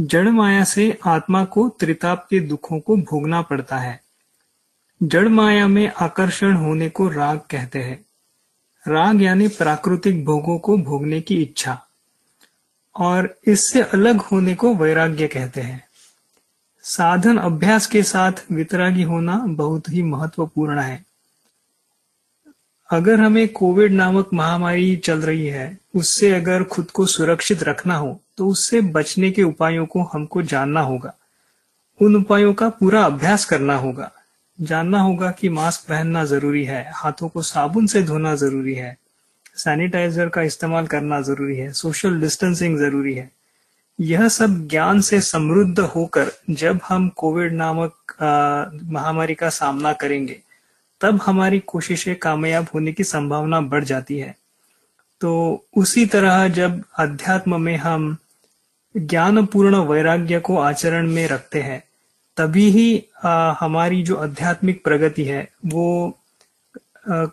[0.00, 4.00] जड़ माया से आत्मा को त्रिताप के दुखों को भोगना पड़ता है।
[5.02, 8.04] जड़ माया में आकर्षण होने को राग कहते हैं।
[8.88, 11.86] राग यानी प्राकृतिक भोगों को भोगने की इच्छा।
[12.96, 15.82] और इससे अलग होने को वैराग्य कहते हैं।
[16.84, 21.04] साधन अभ्यास के साथ वितरागी होना बहुत ही महत्वपूर्ण है।
[22.90, 28.20] अगर हमें कोविड नामक महामारी चल रही है, उससे अगर खुद को सुरक्षित रखना हो
[28.38, 31.14] तो उससे बचने के उपायों को हमको जानना होगा।
[32.00, 34.10] उन उपायों का पूरा अभ्यास करना होगा।
[34.58, 38.96] जानना होगा कि मास्क पहनना ज़रूरी है, हाथों को साबुन से धोना ज़रूरी है
[39.56, 43.30] सैनिटाइजर का इस्तेमाल करना ज़रूरी है सोशल डिस्टेंसिंग ज़रूरी है।
[43.98, 48.16] यह सब ज्ञान से समृद्ध होकर जब हम कोविड नामक
[48.92, 50.40] महामारी का सामना करेंगे
[51.00, 54.34] तब हमारी कोशिशें कामयाब होने की संभावना बढ़ जाती है।
[55.20, 58.16] तो उसी तरह जब अध्यात्म में हम
[58.94, 61.82] ज्ञानपूर्ण वैराग्य को आचरण में रखते हैं
[62.36, 66.18] तभी ही आ, हमारी जो आध्यात्मिक प्रगति है वो
[67.10, 67.24] आ,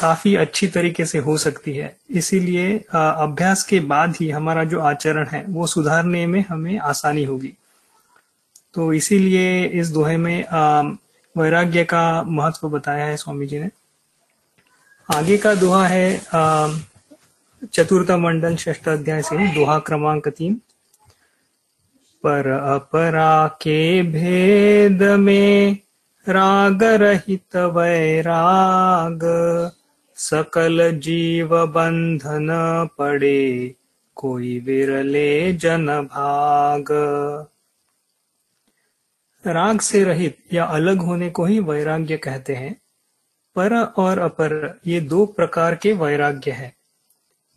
[0.00, 5.26] काफ़ी अच्छी तरीके से हो सकती है। इसीलिए अभ्यास के बाद ही हमारा जो आचरण
[5.26, 7.52] है, वो सुधारने में हमें आसानी होगी।
[8.74, 10.44] तो इसीलिए इस दोहे में
[11.36, 13.70] वैराग्य का महत्व बताया है स्वामी जी ने।
[15.08, 16.20] आगे का दोहा है
[17.66, 20.54] चतुर्थ मंडल षष्ठ अध्याय से दोहा क्रमांक तीन।
[22.24, 25.76] पर अपरा के भेद में
[26.26, 29.24] राग रहित वैराग
[30.20, 32.48] सकल जीव बंधन
[32.98, 33.74] पड़े,
[34.14, 36.84] कोई विरले जन भाग।
[39.46, 42.76] राग से रहित या अलग होने को ही वैराग्य कहते हैं।
[43.56, 46.74] पर और अपर, ये दो प्रकार के वैराग्य है।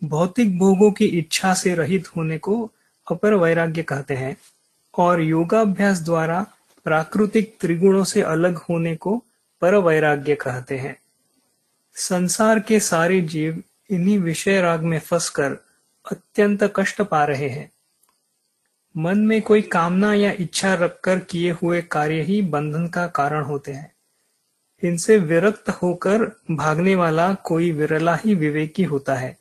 [0.04, 2.72] भौतिक भोगों की इच्छा से रहित होने को
[3.12, 4.38] अपर वैराग्य कहते हैं
[4.98, 6.46] और योगाभ्यास द्वारा
[6.84, 9.24] प्राकृतिक त्रिगुणों से अलग होने को
[9.62, 11.03] पर वैराग्य कहते हैं।
[11.96, 15.52] संसार के सारे जीव इन्हीं विषय राग में फंसकर
[16.12, 17.72] अत्यंत कष्ट पा रहे हैं।
[18.98, 23.72] मन में कोई कामना या इच्छा रखकर किए हुए कार्य ही बंधन का कारण होते
[23.72, 23.92] हैं।
[24.84, 29.38] इनसे विरक्त होकर भागने वाला कोई विरला ही विवेकी होता है।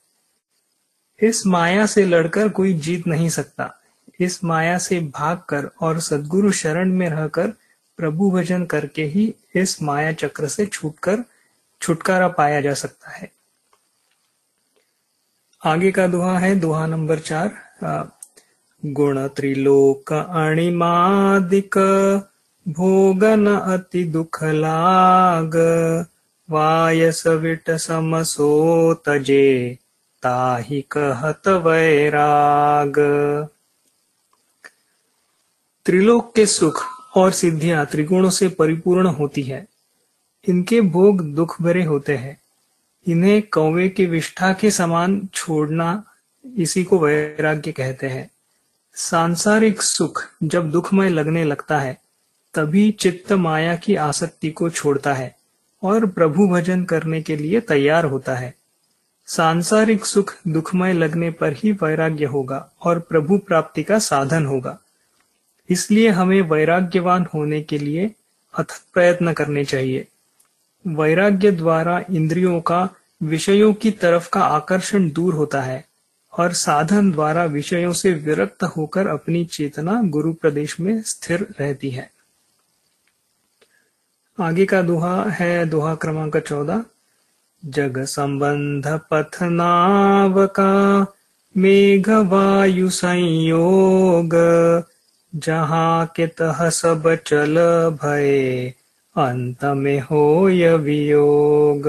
[1.23, 3.81] इस माया से लड़कर कोई जीत नहीं सकता।
[4.21, 7.49] इस माया से भागकर और सदगुरु शरण में रहकर
[7.97, 11.25] प्रभु भजन करके ही इस माया चक्र से छूटकर
[11.83, 13.33] छुटकारा पाया जा सकता है।
[15.65, 17.51] आगे का दोहा है, दोहा नंबर चार
[18.87, 21.77] गुण त्रिलोक अणिमादिक,
[22.69, 25.57] भोगन अति दुख लाग,
[26.51, 29.79] वायस विट समसो तजे
[30.23, 32.99] ताहि कहत वैराग।
[35.85, 36.83] त्रिलोक के सुख
[37.17, 39.72] और सिद्धियाँ त्रिगुणों से परिपूर्ण होती है।
[40.49, 42.41] इनके भोग दुख भरे होते हैं।
[43.09, 46.05] इन्हें कौवे की विष्ठा के समान छोड़ना
[46.57, 48.31] इसी को वैराग्य कहते हैं।
[48.95, 51.99] सांसारिक सुख जब दुखमय लगने लगता है,
[52.55, 55.37] तभी चित्त माया की आसक्ति को छोड़ता है
[55.83, 58.55] और प्रभु भजन करने के लिए तैयार होता है।
[59.27, 64.79] सांसारिक सुख दुखमय लगने पर ही वैराग्य होगा और प्रभु प्राप्ति का साधन होगा।
[65.71, 68.11] इसलिए हमें वैराग्यवान होने के लिए
[68.59, 70.09] अथक प्रयत्न करने चाहिए।
[70.87, 72.89] वैराग्य द्वारा इंद्रियों का,
[73.23, 75.85] विषयों की तरफ़ का आकर्षण दूर होता है
[76.39, 82.11] और साधन द्वारा विषयों से विरक्त होकर अपनी चेतना गुरु प्रदेश में स्थिर रहती है।
[84.41, 86.85] आगे का दोहा है, दोहा क्रमांक चौदह।
[87.65, 91.07] जग संबंध पथ नाव का,
[91.57, 94.31] मेघ वायु संयोग,
[95.35, 97.57] जहाँ के तह सब चल
[98.03, 98.75] भय
[99.17, 100.21] अंत में हो
[100.81, 101.83] वियोग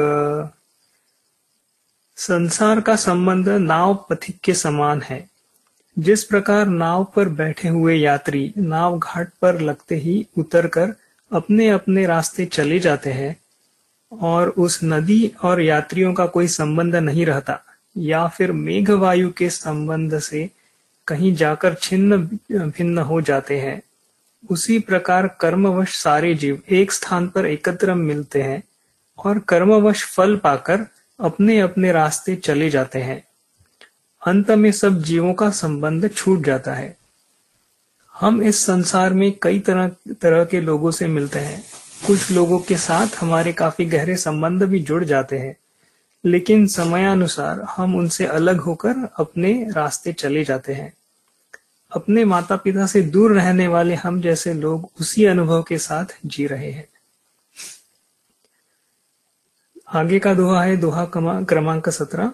[2.18, 5.30] संसार का संबंध नाव पथिक के समान है।
[5.98, 10.94] जिस प्रकार नाव पर बैठे हुए यात्री नाव घाट पर लगते ही उतरकर
[11.32, 13.36] अपने अपने रास्ते चले जाते हैं
[14.12, 17.60] और उस नदी और यात्रियों का कोई संबंध नहीं रहता,
[17.98, 20.50] या फिर मेघवायु के संबंध से
[21.08, 22.18] कहीं जाकर छिन्न
[22.52, 23.82] भिन्न हो जाते हैं।
[24.50, 28.64] उसी प्रकार कर्मवश सारे जीव एक स्थान पर एकत्र मिलते हैं
[29.20, 30.86] और कर्मवश फल पाकर
[31.20, 33.24] अपने अपने रास्ते चले जाते हैं।
[34.22, 36.96] अंत में सब जीवों का संबंध छूट जाता है।
[38.14, 39.88] हम इस संसार में कई तरह
[40.22, 41.64] तरह के लोगों से मिलते हैं।
[42.08, 45.56] कुछ लोगों के साथ हमारे काफ़ी गहरे संबंध भी जुड़ जाते हैं,
[46.24, 50.94] लेकिन समयानुसार हम उनसे अलग होकर अपने रास्ते चले जाते हैं।
[51.96, 56.48] अपने माता पिता से दूर रहने वाले हम जैसे लोग उसी अनुभव के साथ जी
[56.48, 56.88] रहे हैं।
[59.94, 62.32] आगे का दोहा है, दोहा क्रमांक सत्रह।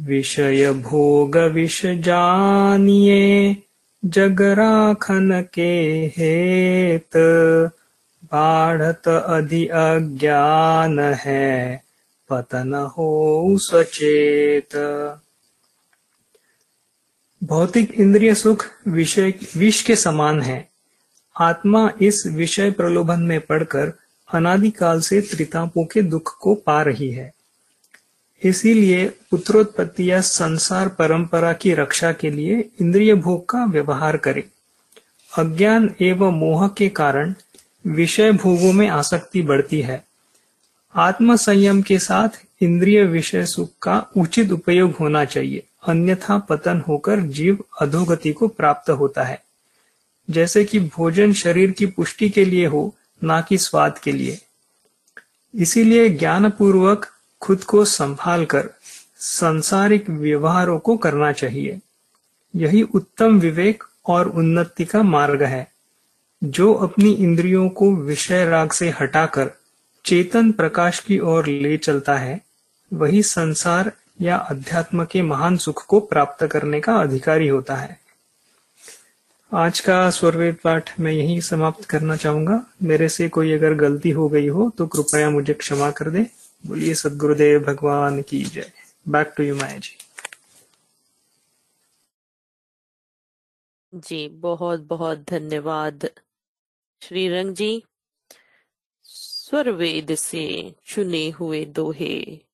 [0.00, 3.56] विषय भोग विष जानिए
[4.04, 5.70] जगराखन के
[6.16, 7.16] हेत।
[8.24, 11.82] बाढ़त अधि अज्ञान है,
[12.30, 14.76] पतन हो सचेत।
[17.46, 20.68] भौतिक इंद्रिय सुख विषय, विष के समान है।
[21.40, 23.92] आत्मा इस विषय प्रलोभन में पड़कर
[24.32, 27.34] अनादिकाल से त्रितापों के दुख को पा रही है।
[28.44, 34.44] इसीलिए पुत्रोत्पत्ति या संसार परंपरा की रक्षा के लिए इंद्रिय भोग का व्यवहार करे।
[35.38, 37.34] अज्ञान एवं मोह के कारण
[37.86, 40.04] विषय भोगों में आसक्ति बढ़ती है।
[40.94, 42.28] आत्म संयम के साथ
[42.62, 48.90] इंद्रिय विषय सुख का उचित उपयोग होना चाहिए। अन्यथा पतन होकर जीव अधोगति को प्राप्त
[48.90, 49.42] होता है।
[50.30, 54.38] जैसे कि भोजन शरीर की पुष्टि के लिए हो, ना कि स्वाद के लिए।
[55.54, 57.06] इसीलिए ज्ञान पूर्वक
[57.40, 58.70] खुद को संभाल कर
[59.18, 61.80] संसारिक व्यवहारों को करना चाहिए।
[62.56, 65.72] यही उत्तम विवेक और उन्नति का मार्ग है,
[66.44, 69.50] जो अपनी इंद्रियों को विषय राग से हटाकर
[70.04, 72.40] चेतन प्रकाश की ओर ले चलता है।
[72.92, 77.98] वही संसार या अध्यात्म के महान सुख को प्राप्त करने का अधिकारी होता है।
[79.52, 84.28] आज का स्वरवेद पाठ मैं यही समाप्त करना चाहूँगा। मेरे से कोई अगर गलती हो
[84.28, 86.26] गई हो तो कृपया मुझे क्षमा कर दे।
[86.66, 88.70] बोलिए, सदगुरुदेव भगवान की जय।
[89.06, 89.96] Back to you Maya ji
[93.92, 96.08] जी, बहुत बहुत धन्यवाद।
[97.02, 97.82] श्रीरंग जी,
[99.04, 102.45] स्वरवेद से चुने हुए दोहे।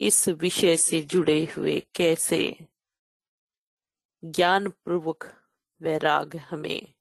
[0.00, 2.56] इस विषय से जुड़े हुए कैसे
[4.24, 5.24] ज्ञान पूर्वक
[5.82, 6.94] वैराग हमें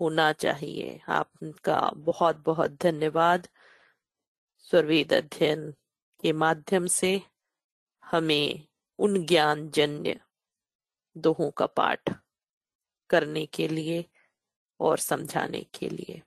[0.00, 3.48] होना चाहिए। आपका बहुत बहुत धन्यवाद।
[4.58, 5.70] स्वरवेद अध्ययन
[6.22, 7.22] के माध्यम से
[8.04, 8.68] हमें
[8.98, 10.20] उन ज्ञान जन्य
[11.16, 12.10] दोहों का पाठ
[13.10, 14.02] करने के लिए
[14.80, 16.22] और समझाने के लिए।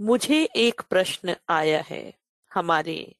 [0.00, 2.12] मुझे एक प्रश्न आया है।
[2.54, 3.14] हमारे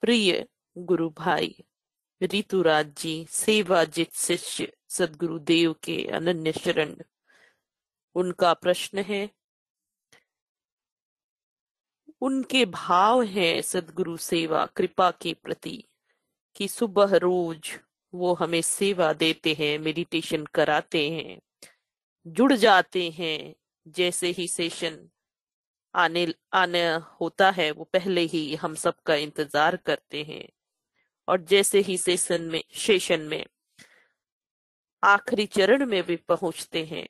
[0.00, 1.54] प्रिय गुरु भाई
[2.20, 6.94] ऋतुराज जी सेवाजित शिष्य, सदगुरु देव के अनन्य शरण।
[8.16, 9.28] उनका प्रश्न है,
[12.20, 15.84] उनके भाव हैं सदगुरु सेवा, कृपा के प्रति,
[16.56, 17.70] कि सुबह रोज
[18.12, 21.38] वो हमें सेवा देते हैं मेडिटेशन कराते हैं,
[22.26, 23.54] जुड़ जाते हैं,
[23.86, 24.98] जैसे ही सेशन
[25.94, 26.84] आने आने
[27.20, 30.48] होता है, वो पहले ही हम सबका इंतज़ार करते हैं।
[31.28, 33.46] और जैसे ही सेशन में सेशन में,
[35.04, 37.08] आखिरी चरण में भी पहुँचते हैं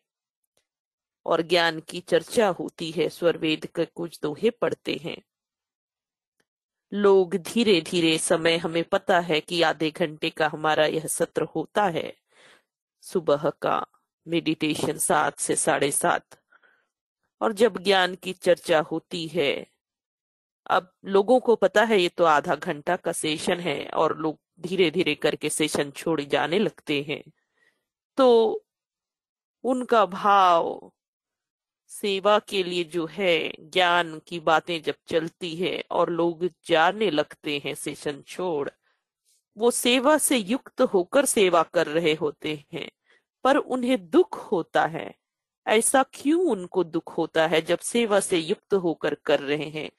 [1.26, 5.22] और ज्ञान की चर्चा होती है, स्वरवेद के कुछ दोहे पढ़ते हैं।
[6.92, 11.84] लोग धीरे धीरे समय हमें पता है कि आधे घंटे का हमारा यह सत्र होता
[11.84, 12.16] है।
[13.02, 13.86] सुबह का
[14.28, 16.26] मेडिटेशन सात से साढ़े सात।
[17.40, 19.66] और जब ज्ञान की चर्चा होती है
[20.66, 24.90] अब लोगों को पता है ये तो आधा घंटा का सेशन है और लोग धीरे
[24.90, 27.22] धीरे करके सेशन छोड़ जाने लगते हैं।
[28.16, 28.64] तो
[29.64, 30.92] उनका भाव
[31.88, 37.62] सेवा के लिए जो है, ज्ञान की बातें जब चलती है और लोग जाने लगते
[37.64, 38.70] हैं सेशन छोड़,
[39.56, 42.90] वो सेवा से युक्त होकर सेवा कर रहे होते हैं।
[43.44, 45.14] पर उन्हें दुख होता है।
[45.66, 49.90] ऐसा क्यों उनको दुख होता है जब सेवा से युक्त होकर कर रहे हैं?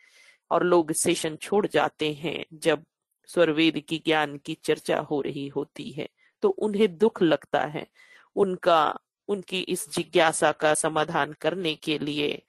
[0.52, 2.86] और लोग सेशन छोड़ जाते हैं जब
[3.28, 6.10] स्वरवेद की ज्ञान की चर्चा हो रही होती है।
[6.42, 7.88] तो उन्हें दुख लगता है।
[8.36, 12.42] उनका, उनकी इस जिज्ञासा का समाधान करने के लिए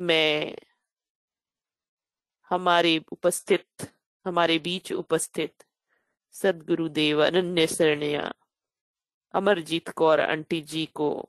[0.00, 0.56] मैं,
[2.50, 3.66] हमारे उपस्थित,
[4.26, 5.64] हमारे बीच उपस्थित
[6.32, 8.32] सदगुरुदेव अनन्य शरणिया
[9.34, 11.28] अमरजीत कौर आंटी जी को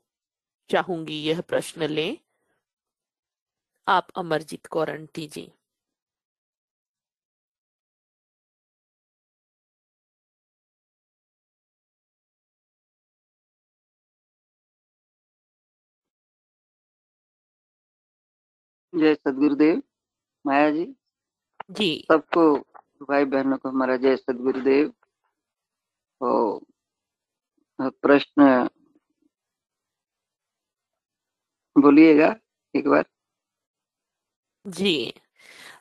[0.70, 2.16] चाहूँगी यह प्रश्न लें।
[3.88, 5.52] आप अमरजीत कौर आंटी जी।
[18.94, 19.82] जय सदगुरुदेव
[20.44, 20.94] माया जी।
[21.70, 22.54] जी। सबको
[23.02, 24.92] भाई बहनों को हमारा जय सदगुरुदेव।
[26.20, 26.64] तो
[27.78, 28.68] प्रश्न
[31.76, 32.34] बोलिएगा
[32.74, 33.04] एक बार।
[34.66, 35.12] जी।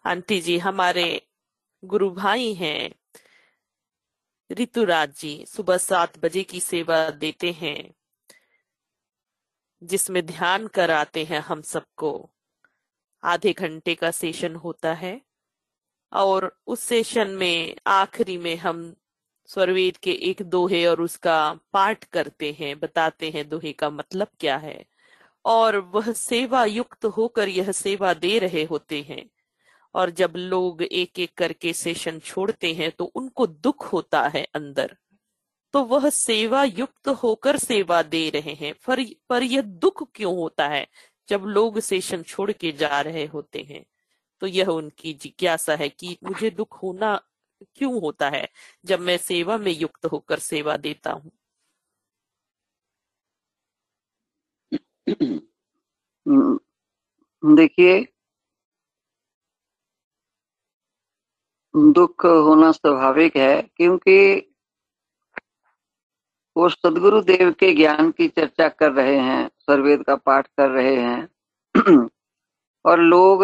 [0.06, 1.06] आंटी जी हमारे
[1.84, 2.90] गुरु भाई हैं
[4.50, 7.94] ऋतुराज जी सुबह सात बजे की सेवा देते हैं
[9.82, 12.33] जिसमें ध्यान कराते हैं हम सबको।
[13.24, 15.22] आधे घंटे का सेशन होता है।
[16.14, 18.96] और उस सेशन में आखिरी में हम
[19.46, 24.58] स्वरवेद के एक दोहे और उसका पाठ करते हैं, बताते हैं दोहे का मतलब क्या
[24.58, 24.86] है।
[25.46, 29.30] और वह सेवा युक्त होकर यह सेवा दे रहे होते हैं।
[29.96, 34.98] और जब लोग एक एक करके सेशन छोड़ते हैं तो उनको दुख होता है अंदर।
[35.74, 40.68] तो वह सेवा युक्त होकर सेवा दे रहे हैं। पर पर यह दुख क्यों होता
[40.68, 40.88] है?
[41.30, 43.86] जब लोग सेशन छोड़ के जा रहे होते हैं
[44.42, 47.16] तो यह उनकी जिज्ञासा है कि मुझे दुख होना
[47.76, 48.48] क्यों होता है
[48.86, 51.32] जब मैं सेवा में युक्त होकर सेवा देता हूँ?
[57.44, 58.06] देखिए,
[61.94, 64.16] दुख होना स्वाभाविक है क्योंकि
[66.56, 70.96] वो सदगुरु देव के ज्ञान की चर्चा कर रहे हैं। सर्वेद का पाठ कर रहे
[70.96, 71.28] हैं।
[72.86, 73.44] और लोग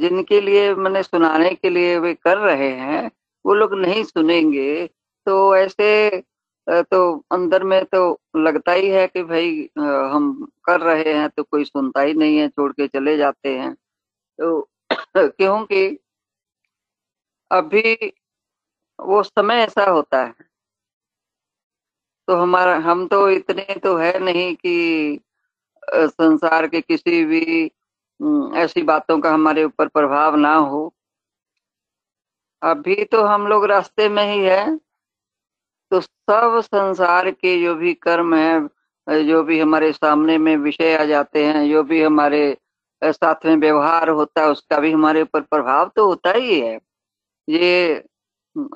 [0.00, 3.10] जिनके लिए मैंने सुनाने के लिए वे कर रहे हैं,
[3.44, 4.86] वो लोग नहीं सुनेंगे।
[5.26, 6.22] तो ऐसे
[6.66, 7.00] तो
[7.32, 8.02] अंदर में तो
[8.36, 10.32] लगता ही है कि भाई हम
[10.64, 13.74] कर रहे हैं तो कोई सुनता ही नहीं है, छोड़ के चले जाते हैं।
[14.38, 14.60] तो
[15.18, 15.86] क्योंकि
[17.50, 18.12] अभी
[18.98, 20.34] वो समय ऐसा होता है।
[22.28, 25.20] तो हमारा, हम तो इतने तो है नहीं कि
[25.86, 27.70] संसार के किसी भी
[28.56, 30.92] ऐसी बातों का हमारे ऊपर प्रभाव ना हो।
[32.62, 34.76] अभी तो हम लोग रास्ते में ही है।
[35.92, 38.68] तो सब संसार के जो भी कर्म है
[39.06, 42.56] जो भी हमारे सामने में विषय आ जाते हैं, जो भी हमारे
[43.02, 46.78] साथ में व्यवहार होता है, उसका भी हमारे ऊपर प्रभाव तो होता ही है।
[47.48, 47.94] ये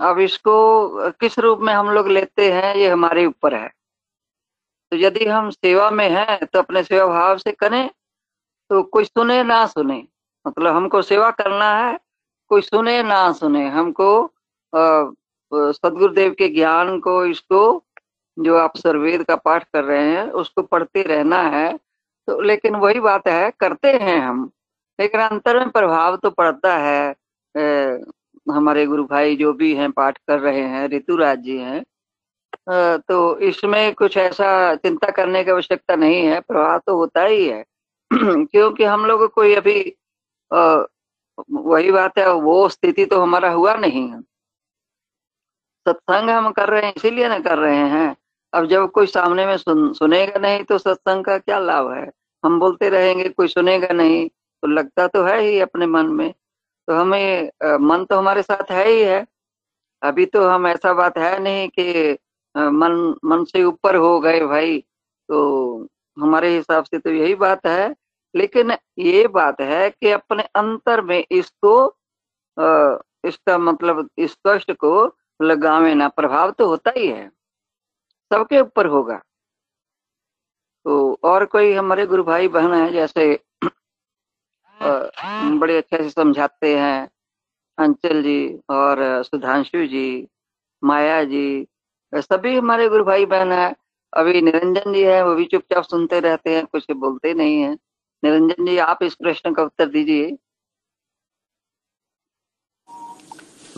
[0.00, 3.70] अब इसको किस रूप में हम लोग लेते हैं, ये हमारे ऊपर है।
[4.92, 7.88] तो यदि हम सेवा में हैं तो अपने सेवा भाव से करें
[8.70, 10.02] तो कोई सुने ना सुने।
[10.46, 11.98] मतलब हमको सेवा करना है
[12.50, 14.08] कोई सुने ना सुने। हमको
[14.72, 17.62] सदगुरुदेव के ज्ञान को इसको
[18.36, 21.72] जो आप सर्वेद का पाठ कर रहे हैं उसको पढ़ते रहना है।
[22.28, 24.50] तो लेकिन वही बात है करते हैं हम।
[24.98, 27.14] लेकिन अंतर में प्रभाव तो पड़ता है।
[27.54, 28.00] ए,
[28.46, 31.84] हमारे गुरु भाई जो भी हैं पाठ कर रहे हैं ऋतुराज जी हैं
[32.68, 37.62] तो इसमें कुछ ऐसा चिंता करने की आवश्यकता नहीं है प्रभाव तो होता ही है।
[38.12, 39.80] क्योंकि हम लोग कोई अभी
[40.50, 40.84] आ,
[41.52, 44.20] वही बात है वो स्थिति तो हमारा हुआ नहीं है।
[45.86, 48.16] सत्संग हम कर रहे हैं इसीलिए ना कर रहे हैं।
[48.52, 52.10] अब जब कोई सामने में सुन सुनेगा नहीं तो सत्संग का क्या लाभ है?
[52.44, 56.32] हम बोलते रहेंगे कोई सुनेगा नहीं तो लगता तो है ही अपने मन में।
[56.88, 59.24] तो हमें मन तो हमारे साथ है ही है।
[60.02, 62.16] अभी तो हम ऐसा बात है नहीं कि
[62.56, 64.78] मन मन से ऊपर हो गए भाई
[65.28, 67.94] तो हमारे हिसाब से तो यही बात है।
[68.34, 71.74] लेकिन ये बात है कि अपने अंतर में इसको
[73.26, 74.90] इसका मतलब इस कष्ट को
[75.40, 77.28] लगावे ना, प्रभाव तो होता ही है।
[78.30, 79.16] सबके ऊपर होगा।
[80.86, 83.24] तो और कोई हमारे गुरु भाई बहन है जैसे
[84.76, 87.08] बड़े अच्छे से समझाते हैं,
[87.78, 90.28] अंचल जी और सुधांशु जी,
[90.82, 91.66] माया जी
[92.22, 93.74] सभी हमारे गुरु भाई बहन है।
[94.12, 97.72] अभी निरंजन जी है, वो भी चुपचाप सुनते रहते हैं, कुछ बोलते नहीं है।
[98.24, 100.36] निरंजन जी, आप इस प्रश्न का उत्तर दीजिए।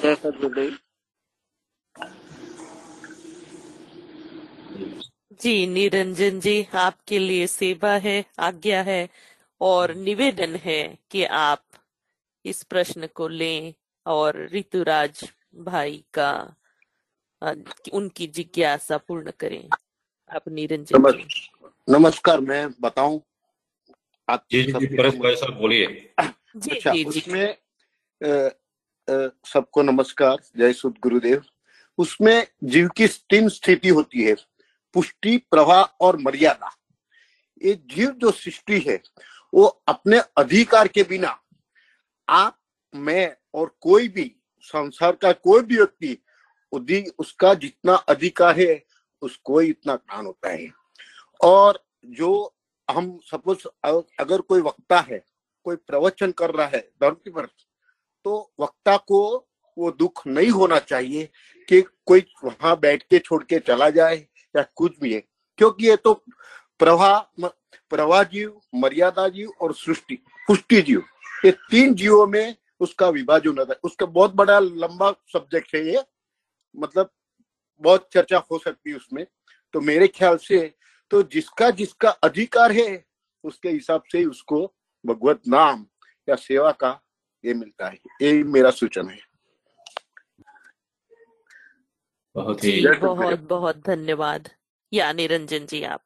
[0.02, 0.78] जय सदगुरुदेव
[5.40, 9.08] जी, निरंजन जी, आपके लिए सेवा है, आज्ञा है
[9.60, 11.64] और निवेदन है कि आप
[12.44, 13.74] इस प्रश्न को लें
[14.06, 16.54] और ऋतुराज भाई का
[17.42, 19.68] उनकी जिज्ञासा पूर्ण करें।
[20.30, 21.48] आप निरंजन नमस्,
[21.88, 23.20] नमस्कार मैं बताऊँ?
[24.28, 25.86] आप जी जी भाई साहब बोलिए।
[26.18, 27.56] अच्छा जी, उसमें
[29.46, 31.42] सबको नमस्कार जय सुद गुरुदेव।
[31.98, 34.34] उसमें जीव की तीन स्थिति होती है
[34.94, 36.70] पुष्टि प्रवाह और मर्यादा।
[37.62, 39.00] ये जीव जो सृष्टि है
[39.52, 41.38] वो अपने अधिकार के बिना
[42.28, 42.58] आप
[42.94, 44.34] मैं और कोई भी
[44.64, 46.16] संसार का कोई भी व्यक्ति
[46.72, 48.84] उसका जितना अधिकार है,
[49.22, 50.72] उसको ही इतना ज्ञान होता है।
[51.44, 52.54] और जो
[52.90, 53.68] हम सपोज़
[54.20, 55.24] अगर कोई वक्ता है,
[55.64, 57.46] कोई प्रवचन कर रहा है धरती पर
[58.24, 61.28] तो वक्ता को वो दुख नहीं होना चाहिए
[61.68, 64.16] कि कोई वहाँ बैठ के छोड़ के चला जाए
[64.56, 65.20] या कुछ भी है।
[65.58, 66.14] क्योंकि ये तो
[66.78, 67.20] प्रवाह
[67.90, 70.14] प्रवाह जीव, मर्यादा जीव और सृष्टि,
[70.46, 71.02] पुष्टि जीव,
[71.44, 76.02] ये तीन जीवों में उसका विभाजन होता है। उसका बहुत बड़ा लंबा सब्जेक्ट है ये।
[76.74, 77.10] मतलब
[77.82, 79.26] बहुत चर्चा हो सकती है उसमें।
[79.74, 80.74] तो मेरे ख्याल से
[81.10, 83.04] तो जिसका जिसका अधिकार है
[83.44, 84.74] उसके हिसाब से उसको
[85.06, 85.86] भगवत नाम
[86.28, 87.00] या सेवा का
[87.44, 89.18] ये मिलता है। ये मेरा सूचन है।
[92.34, 94.48] बहुत ही बहुत बहुत धन्यवाद।
[94.92, 96.02] या निरंजन जी आप।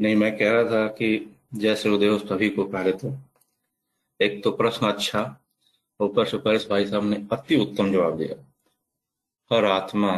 [0.00, 3.14] नहीं मैं कह रहा था कि जय श्रीदेव सभी को पहले तो
[4.20, 5.22] एक तो प्रश्न अच्छा
[6.00, 8.51] ऊपर से परेश भाई साहब ने अति उत्तम जवाब दिया।
[9.52, 10.16] हर आत्मा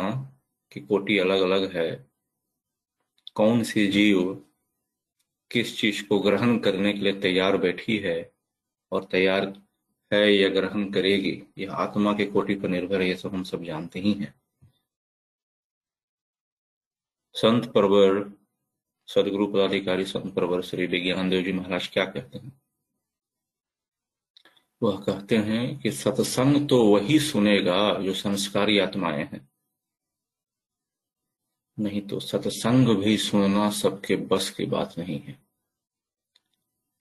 [0.73, 2.11] की कोटि अलग अलग है।
[3.35, 4.45] कौन सी जीव
[5.51, 8.33] किस चीज़ को ग्रहण करने के लिए तैयार बैठी है
[8.93, 9.63] और तैयार
[10.13, 11.43] है या ग्रहण करेगी?
[11.59, 14.35] यह आत्मा के कोटि पर निर्भर है, ये सब हम सब जानते ही हैं।
[17.35, 18.33] संत परवर,
[19.07, 22.64] सदगुरु पदाधिकारी संत परवर श्री विज्ञान देव जी महाराज क्या कहते हैं?
[24.83, 29.49] वह कहते हैं कि सत्संग तो वही सुनेगा जो संस्कारी आत्माएँ हैं।
[31.79, 35.39] नहीं तो सत्संग भी सुनना सबके बस की बात नहीं है।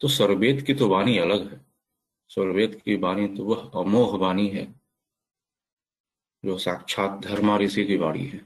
[0.01, 1.65] तो सर्वेद की तो वाणी अलग है।
[2.29, 4.65] सर्वेद की वाणी तो वह अमोघ वाणी है,
[6.43, 8.45] जो साक्षात धर्मा ऋषि की वाणी है।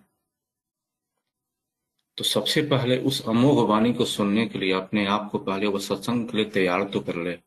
[2.18, 5.80] तो सबसे पहले उस अमोघ वाणी को सुनने के लिए अपने आप को पहले वह
[5.80, 7.47] सत्संग के लिए तैयार तो कर ले।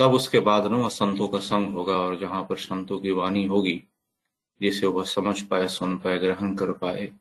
[0.00, 3.84] तब उसके बाद न संतों का संग होगा और जहाँ पर संतों की वाणी होगी,
[4.60, 7.12] जिसे वह समझ पाए, सुन पाए, ग्रहण कर पाए।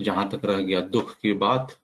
[0.00, 1.78] जहाँ तक रह गया दुख की बात,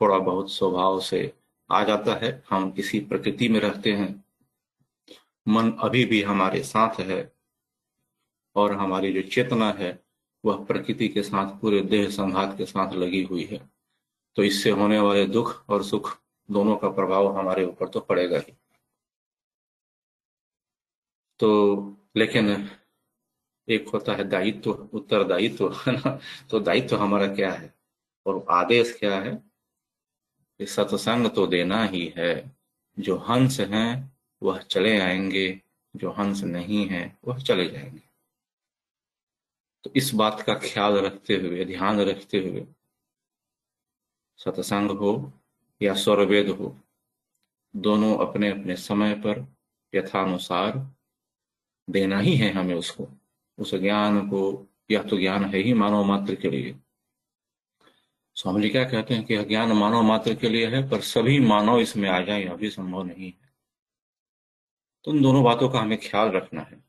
[0.00, 1.32] थोड़ा बहुत स्वभाव से
[1.70, 4.24] आ जाता है। हम किसी प्रकृति में रहते हैं।
[5.48, 7.32] मन अभी भी हमारे साथ है
[8.56, 10.02] और हमारी जो चेतना है,
[10.44, 13.70] वह प्रकृति के साथ, पूरे देह संघात के साथ लगी हुई है।
[14.36, 16.18] तो इससे होने वाले दुख और सुख
[16.50, 18.56] दोनों का प्रभाव हमारे ऊपर तो पड़ेगा ही।
[21.42, 22.70] तो लेकिन
[23.68, 26.20] एक होता है दायित्व, उत्तरदायित्व, है ना?
[26.50, 27.74] तो दायित्व हमारा क्या है?
[28.26, 29.36] और आदेश क्या है?
[30.58, 32.56] कि सत्संग तो देना ही है।
[32.98, 35.60] जो हंस हैं, वह चले आएँगे।
[35.96, 38.02] जो हंस नहीं है, वह चले जाएँगे।
[39.84, 42.66] तो इस बात का ख्याल रखते हुए, ध्यान रखते हुए,
[44.36, 45.32] सत्संग हो
[45.82, 46.80] या स्वरवेद हो,
[47.76, 49.56] दोनों अपने अपने समय पर
[49.94, 50.96] यथानुसार
[51.90, 53.08] देना ही है हमें उसको।
[53.58, 56.76] उस ज्ञान को, यह तो ज्ञान है ही मानव मात्र के लिए।
[58.34, 61.78] स्वामी जी क्या कहते हैं कि ज्ञान मानव मात्र के लिए है, पर सभी मानव
[61.78, 63.52] इसमें आ जाए, यह भी संभव नहीं है।
[65.04, 66.84] तो उन दोनों बातों का हमें ख्याल रखना है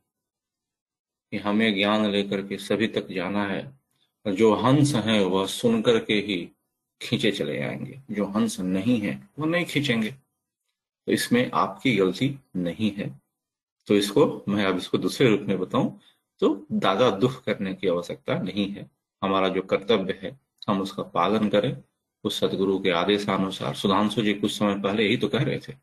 [1.32, 3.80] कि हमें ज्ञान लेकर के सभी तक जाना है,
[4.26, 6.50] और जो हंस हैं वह सुन करके ही
[7.02, 10.12] खींचे चले जाएँगे जो हंस नहीं है, वो नहीं खींचेंगे।
[11.06, 13.23] तो इसमें आपकी गलती नहीं है।
[13.88, 16.00] तो इसको मैं अब इसको दूसरे रूप में बताऊँ
[16.42, 18.90] तो दादा दुख करने की आवश्यकता नहीं है।
[19.22, 20.38] हमारा जो कर्तव्य है,
[20.70, 21.76] हम उसका पालन करें।
[22.24, 25.74] उस सदगुरु के आदेशानुसार, सुधांशु जी कुछ समय पहले ही तो कह रहे थे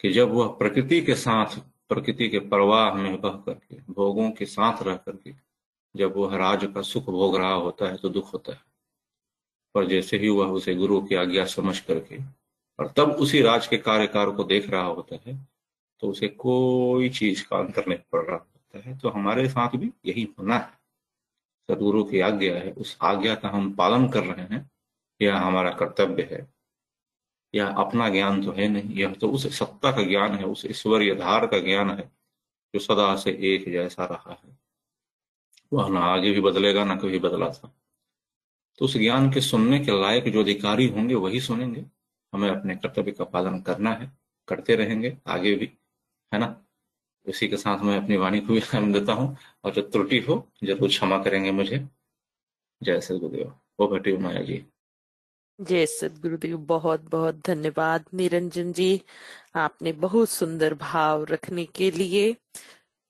[0.00, 1.58] कि जब वह प्रकृति के साथ,
[1.88, 5.34] प्रकृति के प्रवाह में बह करके, भोगों के साथ रह करके,
[5.94, 8.60] जब वह राज का सुख भोग रहा होता है तो दुख होता है।
[9.74, 12.18] पर जैसे ही वह उसे गुरु की आज्ञा समझ करके,
[12.78, 15.36] और तब उसी राज के कार्यकार को देख रहा होता है
[16.00, 19.90] तो उसे कोई चीज़ का अंतर नहीं पड़ रहा होता है। तो हमारे साथ भी
[20.06, 20.72] यही होना है।
[21.70, 24.70] सदगुरु की आज्ञा है। उस आज्ञा का हम पालन कर रहे हैं।
[25.22, 26.54] यह हमारा कर्तव्य है।
[27.54, 31.14] यह अपना ज्ञान तो है नहीं। यह तो उस सत्ता का ज्ञान है। उस ईश्वरीय
[31.14, 32.12] धार का ज्ञान है,
[32.74, 34.58] जो सदा से एक जैसा रहा है।
[35.72, 37.76] वह ना आगे भी बदलेगा, ना कभी बदला था।
[38.78, 41.86] तो उस ज्ञान के सुनने के लायक जो अधिकारी होंगे, वही सुनेंगे।
[42.32, 44.18] हमें अपने कर्तव्य का पालन करना है।
[44.48, 45.72] करते रहेंगे आगे भी।
[46.32, 46.62] है ना?
[47.26, 50.48] इसी के साथ मैं अपनी वाणी को भी काम देता हूँ। और जो त्रुटि हो
[50.64, 51.86] ज़रूर क्षमा करेंगे मुझे।
[52.82, 54.64] जय श्री गुरुदेव ओ भट्टी माया जी।
[55.58, 59.02] जय सदगुरुदेव। बहुत बहुत धन्यवाद निरंजन जी।
[59.56, 62.36] आपने बहुत सुंदर भाव रखने के लिए।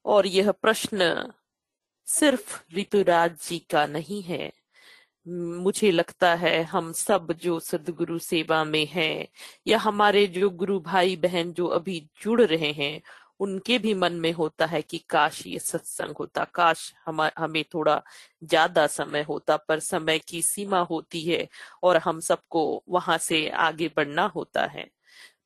[0.04, 1.32] और यह प्रश्न
[2.08, 4.52] सिर्फ़ ऋतुराज जी का नहीं है।
[5.26, 9.26] मुझे लगता है हम सब जो सदगुरु सेवा में हैं
[9.66, 13.00] या हमारे जो गुरु भाई बहन जो अभी जुड़ रहे हैं,
[13.40, 18.00] उनके भी मन में होता है कि काश ये सत्संग होता, काश हम, हमें थोड़ा
[18.44, 21.46] ज़्यादा समय होता, पर समय की सीमा होती है
[21.82, 24.86] और हम सबको वहाँ से आगे बढ़ना होता है।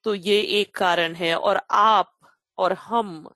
[0.05, 2.13] तो ये एक कारण है और आप
[2.59, 3.29] और हम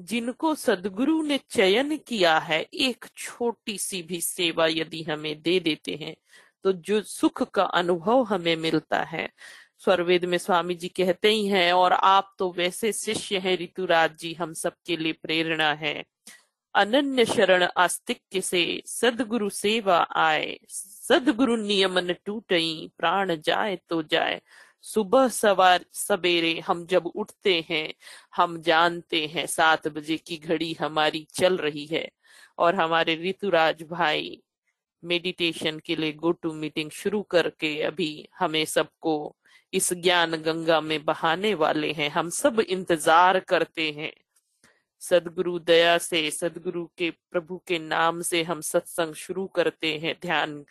[0.00, 5.94] जिनको सदगुरु ने चयन किया है, एक छोटी सी भी सेवा यदि हमें दे देते
[5.94, 6.14] हैं
[6.64, 9.28] तो जो सुख का अनुभव हमें मिलता है।
[9.78, 14.32] स्वरवेद में स्वामी जी कहते ही हैं, और आप तो वैसे शिष्य हैं, ऋतुराज जी,
[14.34, 16.04] हम सबके लिए प्रेरणा है।
[16.74, 24.40] अनन्य शरण आस्तिक से सदगुरु सेवा आए। सदगुरु नियमन टूटई, प्राण जाए तो जाए।
[24.82, 27.94] सुबह सवार सवेरे हम जब उठते हैं,
[28.36, 32.08] हम जानते हैं सात बजे की घड़ी हमारी चल रही है
[32.58, 34.42] और हमारे ऋतुराज भाई
[35.02, 39.36] मेडिटेशन के लिए गो टू मीटिंग शुरू करके अभी हमें सबको
[39.72, 44.12] इस ज्ञान गंगा में बहाने वाले हैं। हम सब इंतज़ार करते हैं।
[45.00, 50.64] सदगुरु दया से, सदगुरु के प्रभु के नाम से हम सत्संग शुरू करते हैं। ध्यान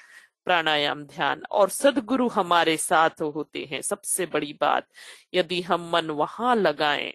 [0.47, 4.87] प्राणायाम, ध्यान और सदगुरु हमारे साथ होते हैं। सबसे बड़ी बात,
[5.33, 7.13] यदि हम मन वहाँ लगाएँ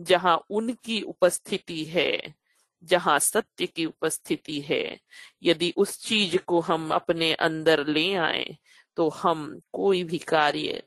[0.00, 2.34] जहाँ उनकी उपस्थिति है,
[2.82, 4.98] जहाँ सत्य की उपस्थिति है,
[5.42, 8.56] यदि उस चीज़ को हम अपने अंदर ले आए
[8.96, 10.82] तो हम कोई भी कार्य,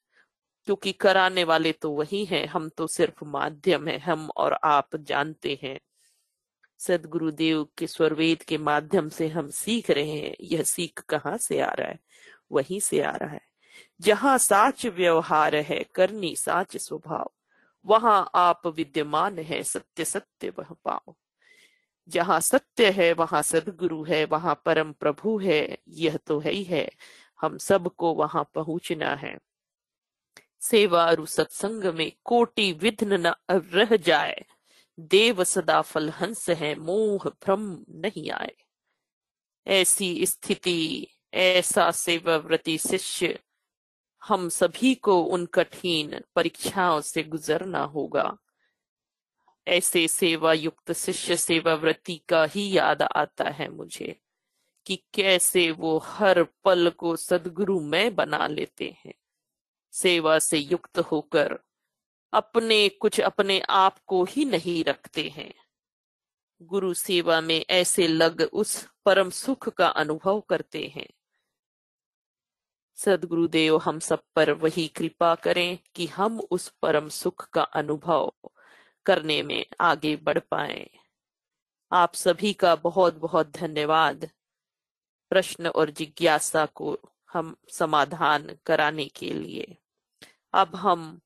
[0.67, 5.59] क्योंकि कराने वाले तो वही हैं, हम तो सिर्फ़ माध्यम है, हम और आप जानते
[5.63, 5.79] हैं।
[6.80, 11.72] सदगुरुदेव के स्वरवेद के माध्यम से हम सीख रहे हैं, यह सीख कहाँ से आ
[11.72, 11.99] रहा है?
[12.51, 13.41] वहीं से आ रहा है।
[14.01, 17.31] जहाँ साच व्यवहार है, करनी साच स्वभाव,
[17.85, 21.15] वहाँ आप विद्यमान है, सत्य सत्य वह पाओ।
[22.07, 26.91] जहाँ सत्य है, वहाँ सदगुरु है, वहाँ परम प्रभु है, यह तो है ही है।
[27.41, 29.38] हम सबको वहाँ पहुँचना है।
[30.61, 34.45] सेवा और सत्संग में कोटि विघ्न न रह जाए।
[34.99, 38.55] देव सदा फल हंस है मोह भ्रम नहीं आए।
[39.67, 43.39] ऐसी स्थिति, ऐसा सेवाव्रती शिष्य,
[44.23, 48.38] हम सभी को उन कठिन परीक्षाओं से गुजरना होगा।
[49.67, 54.21] ऐसे सेवा युक्त शिष्य सेवाव्रती का ही याद आता है मुझे
[54.85, 59.13] कि कैसे वो हर पल को सदगुरु में बना लेते हैं।
[59.91, 61.59] सेवा से युक्त होकर
[62.34, 65.53] अपने, कुछ अपने आप को ही नहीं रखते हैं।
[66.61, 71.10] गुरु सेवा में ऐसे लग उस परम सुख का अनुभव करते हैं।
[72.95, 78.34] सदगुरुदेव, हम सब पर वही कृपा करें कि हम उस परम सुख का अनुभव
[79.06, 80.89] करने में आगे बढ़ पाए।
[81.91, 84.30] आप सभी का बहुत बहुत धन्यवाद।
[85.30, 86.99] प्रश्न और जिज्ञासा को
[87.34, 89.77] हम समाधान कराने के लिए।
[90.53, 91.22] अब हम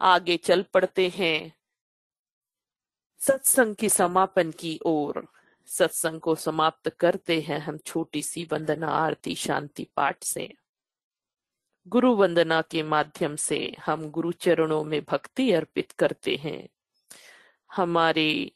[0.00, 1.56] आगे चल पड़ते हैं।
[3.20, 5.28] सत्संग की समापन की ओर,
[5.66, 10.52] सत्संग को समाप्त करते हैं हम छोटी सी वंदना आरती शांति पाठ से।
[11.88, 16.68] गुरु वंदना के माध्यम से हम गुरु चरणों में भक्ति अर्पित करते हैं।
[17.72, 18.52] हमारे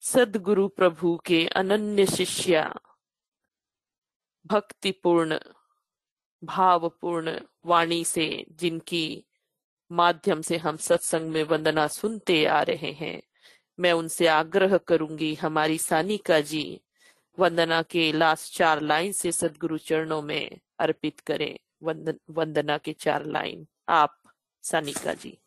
[0.00, 2.74] सदगुरु प्रभु के अनन्य शिष्या,
[4.46, 5.38] भक्तिपूर्ण,
[6.44, 9.24] भावपूर्ण वाणी से जिनकी
[9.92, 13.22] माध्यम से हम सत्संग में वंदना सुनते आ रहे हैं।
[13.80, 16.80] मैं उनसे आग्रह करूँगी हमारी सानिका जी
[17.38, 23.26] वंदना के लास्ट चार लाइन से सदगुरु चरणों में अर्पित करें। वंदन, वंदना के चार
[23.26, 24.18] लाइन। आप
[24.62, 25.38] Sanika ji.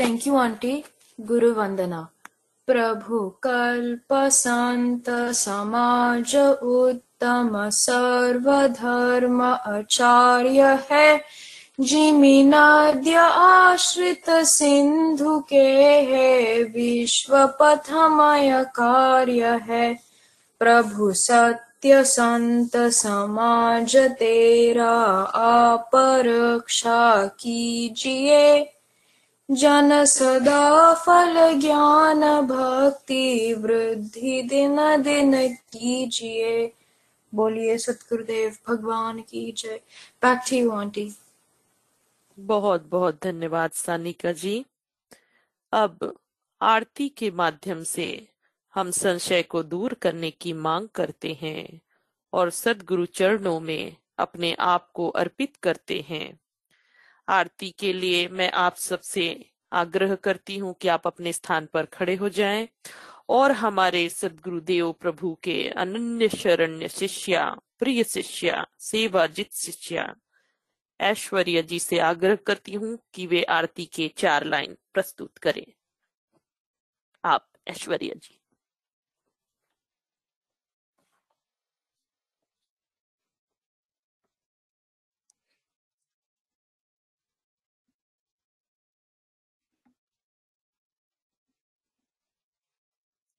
[0.00, 0.84] Thank you aunty
[1.20, 2.08] गुरु वंदना
[2.66, 5.04] प्रभु कल्प संत
[5.34, 11.20] समाज उत्तम सर्वधर्म आचार्य है
[11.80, 19.98] जिमिनाद्य आश्रित सिंधु के है विश्व पथमय कार्य है।
[20.58, 24.90] प्रभु सत्य संत समाज तेरा,
[25.34, 28.70] आप रक्षा कीजिए।
[29.50, 36.72] जन सदा फल ज्ञान भक्ति वृद्धि दिन दिन कीजिए।
[37.34, 39.80] बोलिए, सतगुरुदेव, भगवान की जय।
[40.22, 41.12] बैक टू यू आंटी
[42.38, 44.64] बहुत बहुत धन्यवाद सानिका जी।
[45.72, 46.18] अब
[46.60, 48.28] आरती के माध्यम से
[48.74, 51.80] हम संशय को दूर करने की मांग करते हैं
[52.32, 56.38] और सदगुरु चरणों में अपने आप को अर्पित करते हैं।
[57.28, 62.14] आरती के लिए मैं आप सबसे आग्रह करती हूँ कि आप अपने स्थान पर खड़े
[62.14, 62.68] हो जाएँ
[63.28, 70.14] और हमारे सदगुरुदेव प्रभु के अनन्य शरण्य शिष्या, प्रिय शिष्या, सेवाजित शिष्या
[71.00, 75.64] ऐश्वर्य जी से आग्रह करती हूँ कि वे आरती के चार लाइन प्रस्तुत करें।
[77.24, 78.38] आप, ऐश्वर्या जी।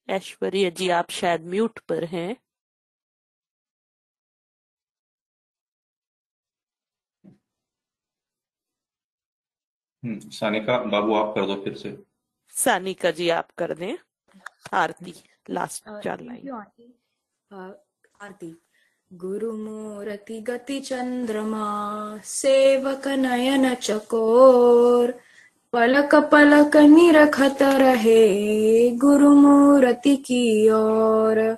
[0.07, 2.36] ऐश्वर्या जी, आप शायद म्यूट पर हैं।
[10.05, 12.03] हम्म, सानिका बाबू आप कर दो फिर से।
[12.49, 13.97] सानिका जी आप कर दें।
[14.73, 15.13] आरती
[15.49, 16.51] लास्ट चार लाइन
[18.21, 18.61] आरती।
[19.13, 21.65] गुरुमूर्ति गति चंद्रमा
[22.23, 25.11] सेवक नयन चकोर
[25.73, 31.57] पलक पलक निरखत रहे गुरुमूर्ति की ओर।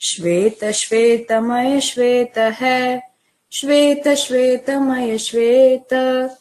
[0.00, 3.02] श्वेत श्वेतमय श्वेत है।
[3.52, 6.39] श्वेत श्वेतमय श्वेत श्वेत।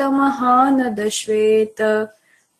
[0.00, 1.80] महानद श्वेत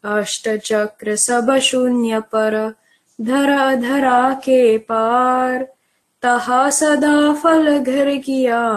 [0.05, 2.75] अष्ट चक्र सब शून्य पर,
[3.21, 5.75] धरा धरा के पार।
[6.23, 8.73] तहा सदा फल घर किया,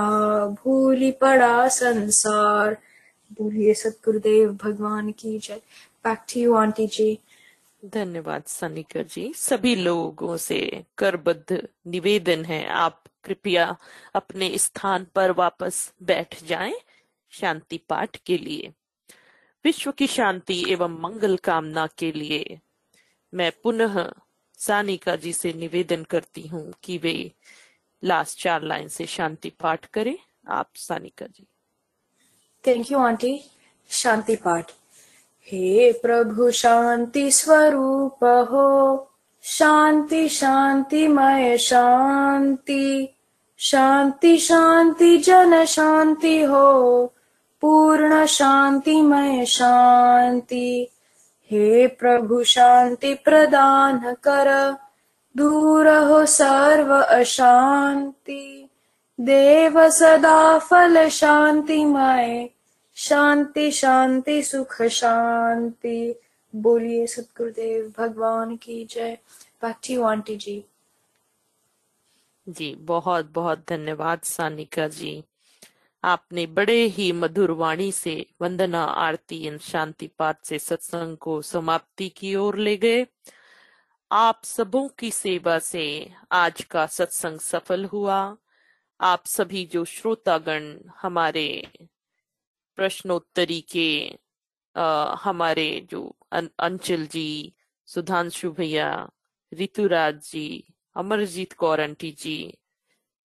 [0.46, 2.78] भूली पड़ा संसार।
[3.34, 5.62] बोलिए सतगुरुदेव, भगवान की जय।
[6.06, 7.20] बैक टू यू आंटी जी
[7.86, 13.78] धन्यवाद सनिकर जी। सभी लोगों से करबद्ध निवेदन है आप कृपया
[14.14, 16.76] अपने स्थान पर वापस बैठ जाएँ
[17.30, 18.74] शांति पाठ के लिए।
[19.66, 22.60] विश्व की शांति एवं मंगल कामना के लिए
[23.34, 24.12] मैं पुनः
[24.58, 27.32] सानिका जी से निवेदन करती हूँ कि वे
[28.04, 31.48] लास्ट चार लाइन से शांति पाठ करें। आप Sanika ji.
[32.68, 33.42] Thank you aunty
[33.90, 34.72] शांति पाठ।
[35.44, 39.12] हे प्रभु, शांति स्वरूप हो।
[39.44, 43.15] शांति, शांतिमय शांति।
[43.58, 47.06] शांति शांति, जन शांति हो।
[47.62, 50.88] पूर्ण शांति मय शांति।
[51.52, 54.76] हे प्रभु, शांति प्रदान कर।
[55.38, 58.70] दूर हो सर्व अशांति।
[59.22, 62.50] देव सदा फल शांति मय
[62.96, 66.20] शांति शांति, सुख, शांति।
[66.56, 69.18] बोलिए, सतगुरुदेव, भगवान की जय।
[69.62, 70.66] बैक टू आंटी जी
[72.48, 75.24] जी बहुत बहुत धन्यवाद सानिका जी।
[76.04, 82.10] आपने बड़े ही मधुर वाणी से वंदना आरती एवं शांति पाठ से सत्संग को समाप्ति
[82.10, 83.08] की ओर ले गए।
[84.12, 88.38] आप सबों की सेवा से आज का सत्संग सफल हुआ।
[89.02, 91.68] आप सभी जो श्रोतागण हमारे
[92.76, 94.20] प्रश्नोत्तरी के
[94.76, 97.54] आ, हमारे जो अं, अंचल जी
[97.86, 99.10] सुधांशु भैया
[99.54, 102.58] ऋतुराज जी अमरजीत कौर आंटी जी,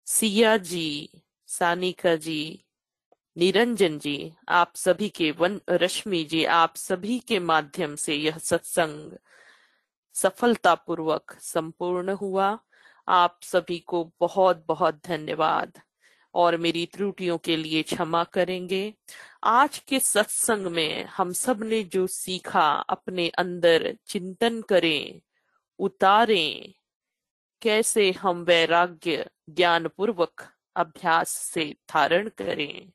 [0.06, 1.10] सिया जी,
[1.46, 2.64] सानिका जी,
[3.38, 9.12] निरंजन जी, आप सभी के वन रश्मि जी, आप सभी के माध्यम से यह सत्संग
[10.14, 12.58] सफलतापूर्वक संपूर्ण हुआ।
[13.08, 15.80] आप सभी को बहुत बहुत धन्यवाद।
[16.34, 18.94] और मेरी त्रुटियों के लिए क्षमा करेंगे।
[19.44, 25.20] आज के सत्संग में हम सबने जो सीखा, अपने अंदर चिंतन करें,
[25.78, 26.79] उतारें
[27.62, 32.92] कैसे हम वैराग्य ज्ञान पूर्वक अभ्यास से धारण करें?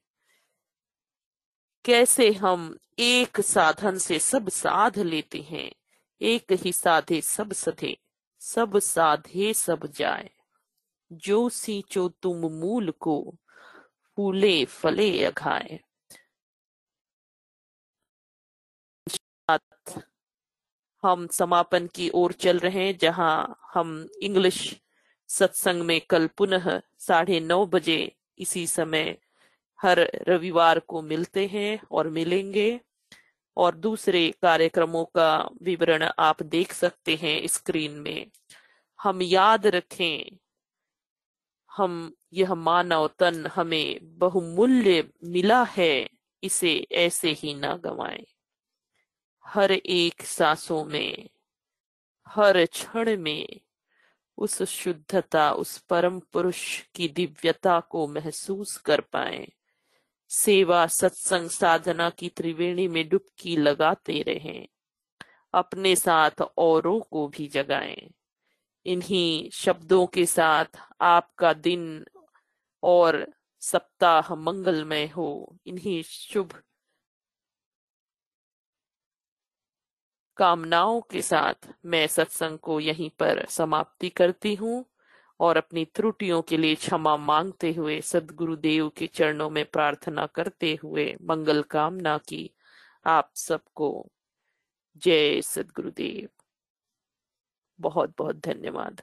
[1.85, 5.75] कैसे हम एक साधन से सब साध लेते हैं?
[6.21, 7.97] एक ही साधे सब सधे,
[8.39, 10.29] सब साधे सब जाए।
[11.11, 13.35] जो सींचो तुम मूल को,
[14.15, 15.79] फूले फले अघाए।
[21.05, 24.81] हम समापन की ओर चल रहे हैं, जहाँ हम इंग्लिश
[25.29, 29.17] सत्संग में कल पुनः साढ़े नौ बजे इसी समय
[29.79, 32.79] हर रविवार को मिलते हैं और मिलेंगे।
[33.57, 38.25] और दूसरे कार्यक्रमों का विवरण आप देख सकते हैं स्क्रीन में।
[38.99, 40.37] हम याद रखें,
[41.71, 46.09] हम यह मानव तन हमें बहुमूल्य मिला है,
[46.43, 48.34] इसे ऐसे ही ना गवाएँ।
[49.47, 51.29] हर एक सांसों में,
[52.27, 53.47] हर क्षण में,
[54.37, 59.51] उस शुद्धता, उस परम पुरुष की दिव्यता को महसूस कर पाए।
[60.29, 64.67] सेवा, सत्संग, साधना की त्रिवेणी में डुबकी लगाते रहें।
[65.53, 68.11] अपने साथ औरों को भी जगाएँ।
[68.85, 70.65] इन्हीं शब्दों के साथ
[71.01, 72.05] आपका दिन
[72.83, 76.61] और सप्ताह मंगलमय हो। इन्हीं शुभ
[80.37, 84.85] कामनाओं के साथ मैं सत्संग को यहीं पर समाप्ति करती हूँ
[85.39, 91.15] और अपनी त्रुटियों के लिए क्षमा मांगते हुए सदगुरुदेव के चरणों में प्रार्थना करते हुए
[91.21, 92.49] मंगल कामना की
[93.05, 94.11] आप सबको।
[94.97, 96.29] जय सदगुरुदेव।
[97.79, 99.01] बहुत बहुत धन्यवाद।